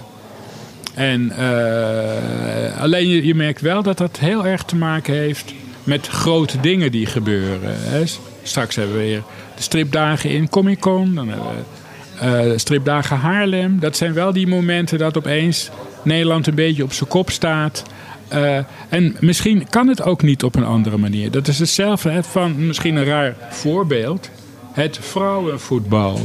[0.95, 5.55] En eh, alleen je, je merkt wel dat dat heel erg te maken heeft
[5.85, 7.61] met grote dingen die gebeuren.
[7.77, 8.05] Hè.
[8.43, 9.23] Straks hebben we weer
[9.57, 11.15] de stripdagen in Comic Con.
[11.15, 11.80] Dan hebben we
[12.21, 13.81] eh, stripdagen Haarlem.
[13.81, 15.71] Dat zijn wel die momenten dat opeens
[16.03, 17.83] Nederland een beetje op zijn kop staat.
[18.29, 18.59] Eh,
[18.89, 21.31] en misschien kan het ook niet op een andere manier.
[21.31, 24.31] Dat is hetzelfde hè, van misschien een raar voorbeeld.
[24.73, 26.21] Het vrouwenvoetbal.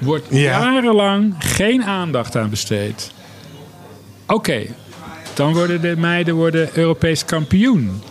[0.00, 0.38] Wordt Ja.
[0.60, 3.12] jarenlang geen aandacht aan besteed.
[4.26, 4.62] Oké,
[5.34, 8.02] dan worden de meiden worden Europees kampioen.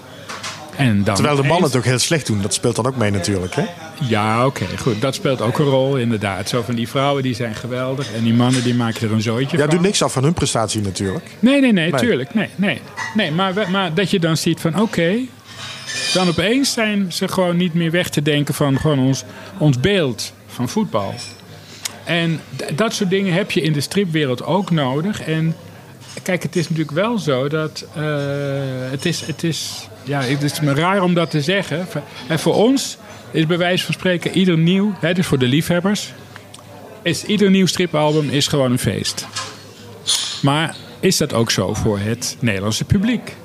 [0.77, 2.41] En dan Terwijl de mannen het ook heel slecht doen.
[2.41, 3.55] Dat speelt dan ook mee natuurlijk.
[3.55, 3.65] Hè?
[4.01, 5.01] ja, oké, goed.
[5.01, 6.49] Dat speelt ook een rol, inderdaad.
[6.49, 9.57] Zo van die vrouwen die zijn geweldig en die mannen die maken er een zooitje
[9.57, 9.71] Ja, van.
[9.71, 11.25] doet niks af van hun prestatie natuurlijk.
[11.39, 11.99] Nee, nee, nee, Nee.
[12.01, 12.33] tuurlijk.
[12.33, 12.81] Nee, nee.
[13.15, 15.15] nee maar, maar dat je dan ziet van oké,
[16.13, 19.23] dan opeens zijn ze gewoon niet meer weg te denken van gewoon ons,
[19.57, 21.13] ons beeld van voetbal.
[22.03, 22.39] En
[22.75, 25.21] dat soort dingen heb je in de stripwereld ook nodig.
[25.21, 25.55] En
[26.23, 28.03] kijk, het is natuurlijk wel zo dat eh,
[28.89, 31.87] het is, het is, ja, het is me raar om dat te zeggen.
[32.27, 32.97] En voor ons
[33.31, 36.13] is bij wijze van spreken ieder nieuw, hè, dus voor de liefhebbers,
[37.01, 39.27] is ieder nieuw stripalbum is gewoon een feest.
[40.41, 43.35] Maar is dat ook zo voor het Nederlandse publiek?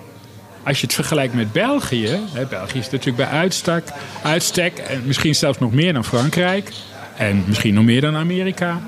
[0.63, 3.85] Als je het vergelijkt met België, hè, België is natuurlijk bij uitstek,
[4.23, 6.73] uitstek, en misschien zelfs nog meer dan Frankrijk,
[7.17, 8.81] en misschien nog meer dan Amerika,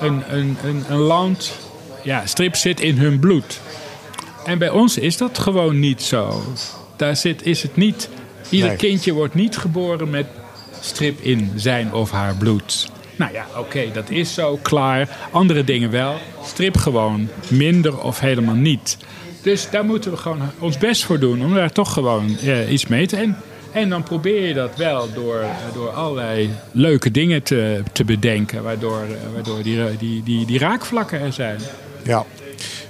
[0.00, 1.58] een, een, een, een land,
[2.02, 3.60] ja, strip zit in hun bloed.
[4.44, 6.42] En bij ons is dat gewoon niet zo.
[6.98, 8.08] Daar zit, is het niet,
[8.48, 8.76] ieder Nee.
[8.76, 10.26] kindje wordt niet geboren met
[10.80, 12.90] strip in zijn of haar bloed.
[13.16, 15.08] Nou ja, oké, dat is zo, klaar.
[15.30, 16.14] Andere dingen wel.
[16.44, 18.96] Strip gewoon minder of helemaal niet.
[19.42, 22.86] Dus daar moeten we gewoon ons best voor doen om daar toch gewoon eh, iets
[22.86, 23.16] mee te...
[23.16, 23.36] En,
[23.72, 28.62] en dan probeer je dat wel door, eh, door allerlei leuke dingen te, te bedenken...
[28.62, 31.60] waardoor, eh, waardoor die, die, die, die raakvlakken er zijn.
[32.02, 32.24] Ja.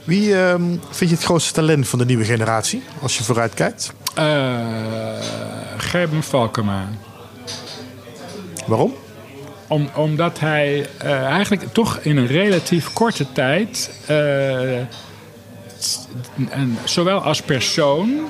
[0.08, 2.82] Wie ehm, vind je het grootste talent van de nieuwe generatie?
[3.00, 3.92] Als je vooruit kijkt.
[4.14, 4.58] Eh
[5.76, 6.88] Gerben Valkema.
[8.66, 8.94] Waarom?
[9.66, 14.78] Om, omdat hij eh, eigenlijk toch in een relatief korte tijd, eh,
[16.50, 18.20] en zowel als persoon,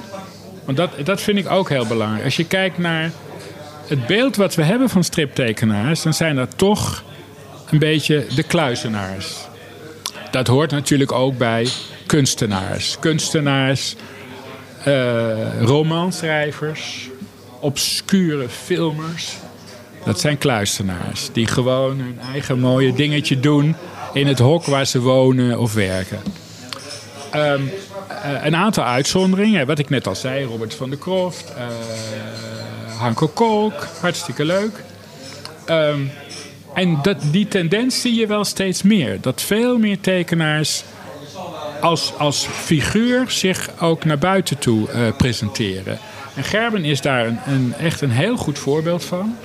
[0.64, 2.24] want dat, dat vind ik ook heel belangrijk.
[2.24, 3.10] Als je kijkt naar
[3.86, 7.04] het beeld wat we hebben van striptekenaars, dan zijn dat toch
[7.70, 9.47] een beetje de kluizenaars.
[10.30, 11.68] Dat hoort natuurlijk ook bij
[12.06, 12.96] kunstenaars.
[12.98, 13.96] Kunstenaars,
[14.84, 17.08] eh romanschrijvers,
[17.60, 19.36] obscure filmers.
[20.04, 23.76] Dat zijn kluistenaars die gewoon hun eigen mooie dingetje doen
[24.12, 26.18] in het hok waar ze wonen of werken.
[27.30, 27.62] Ehm,
[28.08, 31.64] eh, een aantal uitzonderingen, wat ik net al zei, Robert van der Kroft, eh
[32.98, 34.84] Hanko Kolk, hartstikke leuk.
[35.64, 36.00] Ehm,
[36.78, 39.20] en dat, die tendens zie je wel steeds meer.
[39.20, 40.84] Dat veel meer tekenaars
[41.80, 45.98] als, als figuur zich ook naar buiten toe eh, presenteren.
[46.34, 49.36] En Gerben is daar een, een, echt een heel goed voorbeeld van.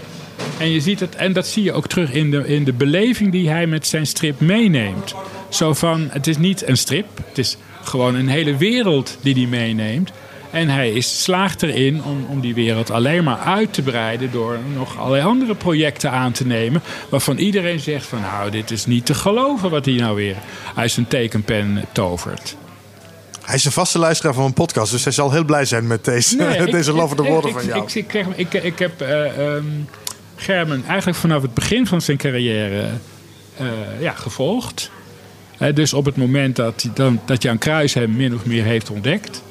[0.59, 3.31] En, je ziet het, en dat zie je ook terug in de, in de beleving
[3.31, 5.15] die hij met zijn strip meeneemt.
[5.49, 9.45] Zo van, het is niet een strip, het is gewoon een hele wereld die hij
[9.45, 10.11] meeneemt.
[10.53, 14.57] En hij is, slaagt erin om, om die wereld alleen maar uit te breiden door
[14.75, 16.81] nog allerlei andere projecten aan te nemen.
[17.09, 20.35] Waarvan iedereen zegt van nou, dit is niet te geloven wat hij nou weer
[20.75, 22.55] uit zijn tekenpen tovert.
[23.41, 26.05] Hij is een vaste luisteraar van mijn podcast, dus hij zal heel blij zijn met
[26.05, 27.83] deze, Nee, deze ik- lovende ik- woorden ik, van jou.
[27.83, 29.63] Ik, ik, krijg- ik, ik heb ehm,
[30.35, 32.85] Gerben eigenlijk vanaf het begin van zijn carrière
[33.57, 33.65] eh,
[33.99, 34.91] ja, gevolgd.
[35.57, 38.89] Eh, dus op het moment dat, dan, dat Jan Kruis hem min of meer heeft
[38.89, 39.41] ontdekt.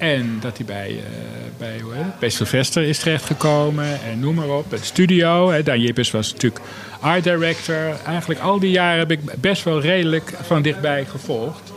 [0.00, 0.98] En dat hij bij, uh,
[1.58, 4.70] bij, hoe bij Sylvester is terechtgekomen en noem maar op.
[4.70, 5.50] Het studio.
[5.50, 5.62] Hè.
[5.62, 6.64] Dan was natuurlijk
[7.00, 7.96] art director.
[8.06, 11.72] Eigenlijk al die jaren heb ik best wel redelijk van dichtbij gevolgd.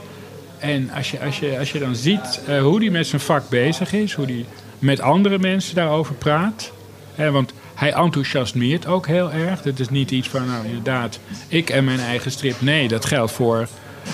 [0.60, 3.50] En als je, als je, als je dan ziet uh, hoe hij met zijn vak
[3.50, 4.46] bezig is, hoe hij
[4.80, 6.72] met andere mensen daarover praat.
[7.16, 9.64] Hè, want hij enthousiasmeert ook heel erg.
[9.64, 12.62] Het is niet iets van, nou inderdaad, ik en mijn eigen strip.
[12.62, 13.68] Nee, dat geldt voor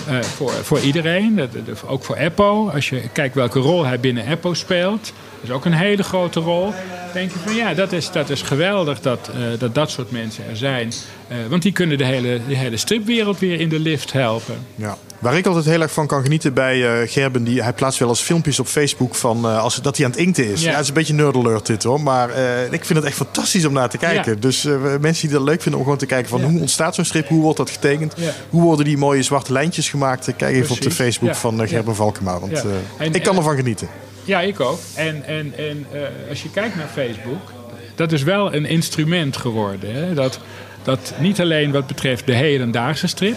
[0.08, 1.48] uh, voor, voor iedereen.
[1.86, 2.68] Ook voor Eppo.
[2.68, 5.12] Als je kijkt welke rol hij binnen Eppo speelt.
[5.42, 6.72] Is ook een hele grote rol.
[7.12, 10.44] denk je van ja, dat is, dat is geweldig dat, uh, dat dat soort mensen
[10.48, 10.92] er zijn.
[11.28, 14.66] Uh, want die kunnen de hele, de hele stripwereld weer in de lift helpen.
[14.74, 14.98] Ja.
[15.20, 18.08] Waar ik altijd heel erg van kan genieten bij uh, Gerben, die, hij plaatst wel
[18.08, 20.62] eens filmpjes op Facebook van uh, als, dat hij aan het inkten is.
[20.62, 23.04] Ja, ja het is een beetje nerd alert dit hoor, maar uh, ik vind het
[23.04, 24.32] echt fantastisch om naar te kijken.
[24.32, 24.40] Ja.
[24.40, 24.62] Dus
[25.00, 27.42] mensen die het leuk vinden om gewoon te kijken van hoe ontstaat zo'n strip, hoe
[27.42, 28.14] wordt dat getekend,
[28.50, 30.24] hoe worden die mooie zwarte lijntjes gemaakt.
[30.24, 30.76] Kijk even Precies.
[30.76, 32.64] op de Facebook van Gerben Valkema, want
[32.98, 33.88] en, ik kan ervan genieten.
[34.24, 34.78] Ja, ik ook.
[34.94, 35.86] En, en, en
[36.28, 37.52] als je kijkt naar Facebook,
[37.94, 39.94] dat is wel een instrument geworden.
[39.94, 40.14] Hè?
[40.14, 40.40] Dat,
[40.82, 43.36] dat niet alleen wat betreft de hedendaagse strip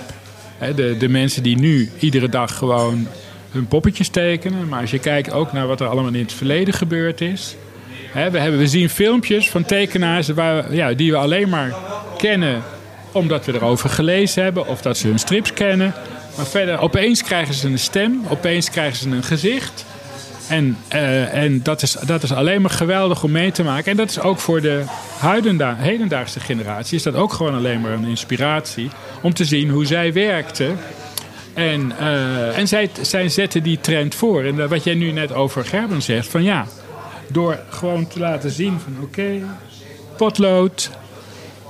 [0.76, 3.08] de, de mensen die nu iedere dag gewoon
[3.51, 4.68] hun poppetjes tekenen.
[4.68, 7.56] Maar als je kijkt ook naar wat er allemaal in het verleden gebeurd is.
[8.14, 11.74] we, hebben, we zien filmpjes van tekenaars waar, ja, die we alleen maar
[12.18, 12.64] kennen
[13.12, 15.93] omdat we erover gelezen hebben of dat ze hun strips kennen.
[16.38, 19.86] Maar verder, opeens krijgen ze een stem, opeens krijgen ze een gezicht.
[20.48, 23.91] En, uh, en dat, is, dat is alleen maar geweldig om mee te maken.
[23.91, 24.84] En dat is ook voor de
[25.20, 26.98] huidenda hedendaagse generatie...
[26.98, 28.89] is dat ook gewoon alleen maar een inspiratie...
[29.22, 30.72] om te zien hoe zij werkte.
[31.54, 34.44] En, uh, en zij, zij zetten die trend voor.
[34.44, 36.28] En wat jij nu net over Gerben zegt...
[36.28, 36.66] van ja,
[37.28, 39.22] door gewoon te laten zien van oké...
[39.22, 39.44] Okay,
[40.18, 40.89] potlood,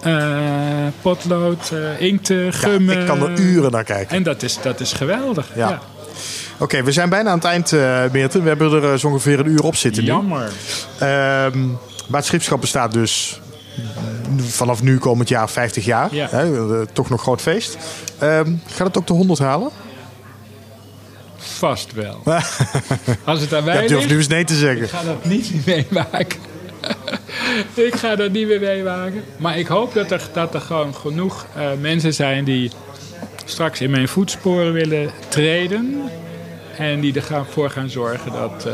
[0.06, 2.96] uh, potlood, uh, inkten, gummen.
[2.96, 4.16] Ja, ik kan er uren naar kijken.
[4.16, 5.52] En dat is, dat is geweldig.
[5.56, 5.70] Ja.
[5.70, 5.82] ja.
[6.64, 8.42] Oké, okay, we zijn bijna aan het eind, uh, Meerten.
[8.42, 10.04] We hebben er uh, zo ongeveer een uur op zitten.
[10.04, 10.44] Jammer.
[10.44, 13.42] Um, maar het schipschap bestaat dus
[14.38, 16.16] vanaf nu komend jaar 50 jaar.
[16.16, 16.28] Ja.
[16.30, 17.78] Hè, uh, toch nog groot feest.
[18.24, 19.70] Um, gaat het ook de 100 halen?
[21.38, 22.22] Vast wel.
[23.24, 24.84] Als het aan mij ja, durf nu eens nee te zeggen.
[24.84, 26.40] Ik ga dat niet meer meemaken.
[27.74, 29.24] ik ga dat niet meer meemaken.
[29.38, 32.72] Maar ik hoop dat er, dat er gewoon genoeg uh, mensen zijn die
[33.46, 36.02] straks in mijn voetsporen willen treden.
[36.78, 38.74] En die ervoor gaan zorgen dat, uh,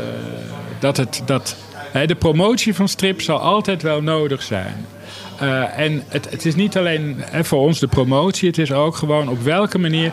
[0.78, 4.86] dat, het, dat hè, de promotie van strip zal altijd wel nodig zijn.
[5.42, 8.96] Uh, en het, het, is niet alleen hè, voor ons de promotie, het is ook
[8.96, 10.12] gewoon op welke manier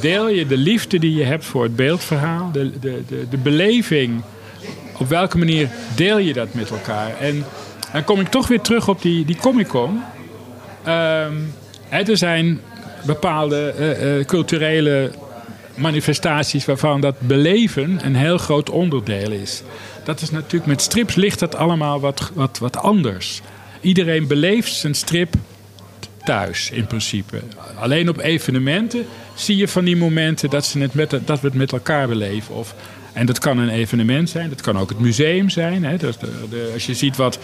[0.00, 4.22] deel je de liefde die je hebt voor het beeldverhaal, de, de, de, de beleving.
[4.98, 7.18] Op welke manier deel je dat met elkaar?
[7.20, 7.44] En
[7.92, 10.02] dan kom ik toch weer terug op die, die Comic Con.
[10.86, 11.54] Um,
[11.88, 12.60] er zijn
[13.06, 13.74] bepaalde
[14.18, 15.10] uh, culturele
[15.78, 19.62] manifestaties waarvan dat beleven een heel groot onderdeel is.
[20.04, 23.40] Dat is natuurlijk met strips ligt dat allemaal wat, wat, wat anders.
[23.80, 25.34] Iedereen beleeft zijn strip
[26.24, 27.40] thuis in principe.
[27.78, 31.54] Alleen op evenementen zie je van die momenten dat, ze het met, dat we het
[31.56, 32.54] met elkaar beleven.
[32.54, 32.74] Of,
[33.12, 35.84] en dat kan een evenement zijn, dat kan ook het museum zijn.
[35.84, 35.96] Hè.
[35.96, 37.38] Dus de, de, als je ziet wat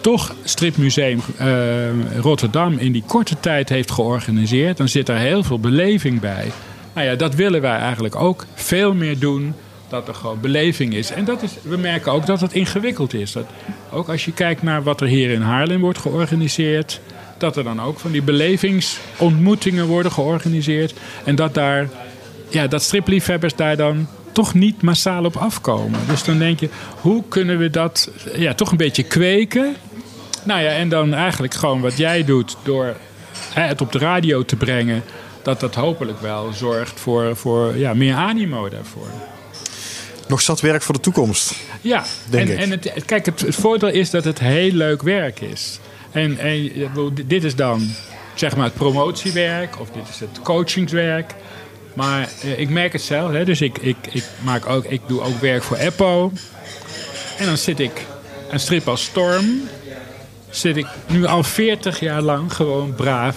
[0.00, 5.58] toch Stripmuseum uh, Rotterdam in die korte tijd heeft georganiseerd, dan zit er heel veel
[5.58, 6.52] beleving bij.
[6.94, 9.54] Nou ja, dat willen wij eigenlijk ook veel meer doen.
[9.88, 11.10] Dat er gewoon beleving is.
[11.10, 13.32] En dat is, we merken ook dat het ingewikkeld is.
[13.32, 13.46] Dat,
[13.90, 17.00] ook als je kijkt naar wat er hier in Haarlem wordt georganiseerd.
[17.38, 20.94] Dat er dan ook van die belevingsontmoetingen worden georganiseerd.
[21.24, 21.88] En dat daar,
[22.48, 26.00] ja, dat stripliefhebbers daar dan toch niet massaal op afkomen.
[26.08, 26.68] Dus dan denk je,
[27.00, 29.76] hoe kunnen we dat ja, toch een beetje kweken?
[30.44, 32.96] Nou ja, en dan eigenlijk gewoon wat jij doet door
[33.52, 35.02] het op de radio te brengen
[35.44, 39.08] dat dat hopelijk wel zorgt voor, voor ja, meer animo daarvoor.
[40.28, 41.54] Nog zat werk voor de toekomst.
[41.80, 42.60] Ja, denk en, ik.
[42.60, 45.78] en het, kijk, het, het voordeel is dat het heel leuk werk is.
[46.10, 46.70] En, en
[47.26, 47.90] dit is dan
[48.34, 51.34] zeg maar het promotiewerk of dit is het coachingswerk.
[51.94, 55.20] Maar eh, ik merk het zelf, hè, dus ik, ik, ik, maak ook, ik doe
[55.20, 56.32] ook werk voor Eppo.
[57.38, 58.06] En dan zit ik
[58.50, 59.62] een strip als Storm.
[60.50, 63.36] Zit ik nu al 40 jaar lang gewoon braaf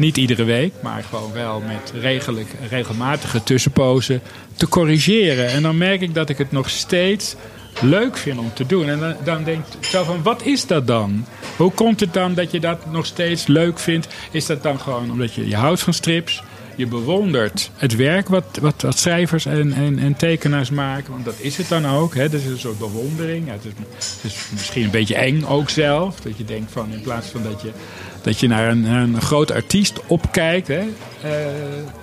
[0.00, 4.20] niet iedere week, maar gewoon wel met regelijk, regelmatige tussenpozen
[4.54, 5.48] te corrigeren.
[5.48, 7.36] En dan merk ik dat ik het nog steeds
[7.80, 8.88] leuk vind om te doen.
[8.88, 11.26] En dan, dan denk ik zo van, wat is dat dan?
[11.56, 14.08] Hoe komt het dan dat je dat nog steeds leuk vindt?
[14.30, 16.42] Is dat dan gewoon omdat je, je houdt van strips?
[16.80, 21.12] Je bewondert het werk wat, wat, wat schrijvers en, en, en, tekenaars maken.
[21.12, 22.14] Want dat is het dan ook.
[22.14, 22.28] Hè?
[22.28, 23.48] Dat is een soort bewondering.
[23.50, 23.64] Het,
[24.22, 26.20] is, misschien een beetje eng ook zelf.
[26.20, 27.70] Dat je denkt van in plaats van dat je
[28.22, 31.30] dat je naar een, een groot artiest opkijkt, hè, uh,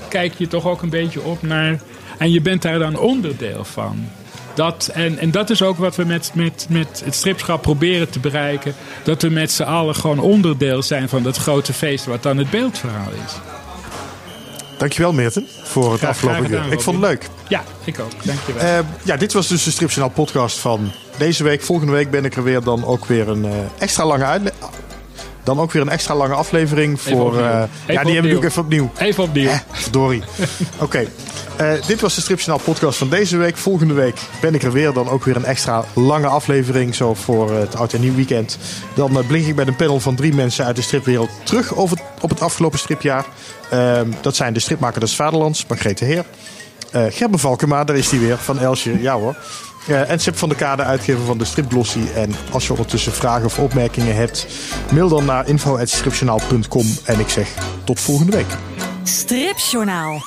[0.09, 1.79] kijk je toch ook een beetje op naar.
[2.17, 4.09] En je bent daar dan onderdeel van.
[4.55, 8.19] Dat, en, en dat is ook wat we met, met, met het stripschap proberen te
[8.19, 8.73] bereiken.
[9.03, 12.49] Dat we met z'n allen gewoon onderdeel zijn van dat grote feest wat dan het
[12.49, 13.56] beeldverhaal is.
[14.77, 16.71] Dankjewel Meerten voor het Graag- afgelopen gedaan, uur.
[16.73, 17.29] Ik vond het leuk.
[17.47, 18.25] Ja, ik ook.
[18.25, 18.63] Dankjewel.
[18.63, 21.61] Eh, ja, dit was dus de Stripjournaal podcast van deze week.
[21.61, 24.23] Volgende week ben ik er weer dan ook weer een eh, extra lange
[25.47, 27.37] Dan ook weer een extra lange aflevering voor.
[27.39, 28.91] eh, Even ja, die hebben we ook even opnieuw.
[28.97, 29.49] Even opnieuw.
[29.57, 30.23] Eh, verdorie.
[30.77, 31.05] Oké.
[31.87, 33.57] Dit was de Stripjournaal podcast van deze week.
[33.57, 34.93] Volgende week ben ik er weer.
[34.93, 36.95] Dan ook weer een extra lange aflevering.
[36.95, 38.57] Zo voor het Oud en Nieuw weekend.
[38.93, 41.97] Dan eh, blik ik met een panel van drie mensen uit de stripwereld terug over,
[42.21, 43.25] op het afgelopen stripjaar.
[43.69, 46.25] Ehm, dat zijn de stripmaker des Vaderlands, Margrethe Heer.
[46.91, 49.01] Eh Gerben Valkema, daar is hij weer, van Elsje.
[49.01, 49.35] Ja hoor.
[49.87, 52.11] Eh, en Sip van de Kade, uitgever van de Stripglossie.
[52.11, 54.47] En als je ondertussen vragen of opmerkingen hebt,
[54.91, 56.85] mail dan naar info.stripjournaal.com.
[57.03, 58.57] En ik zeg tot volgende week.
[59.03, 60.21] Stripjournaal.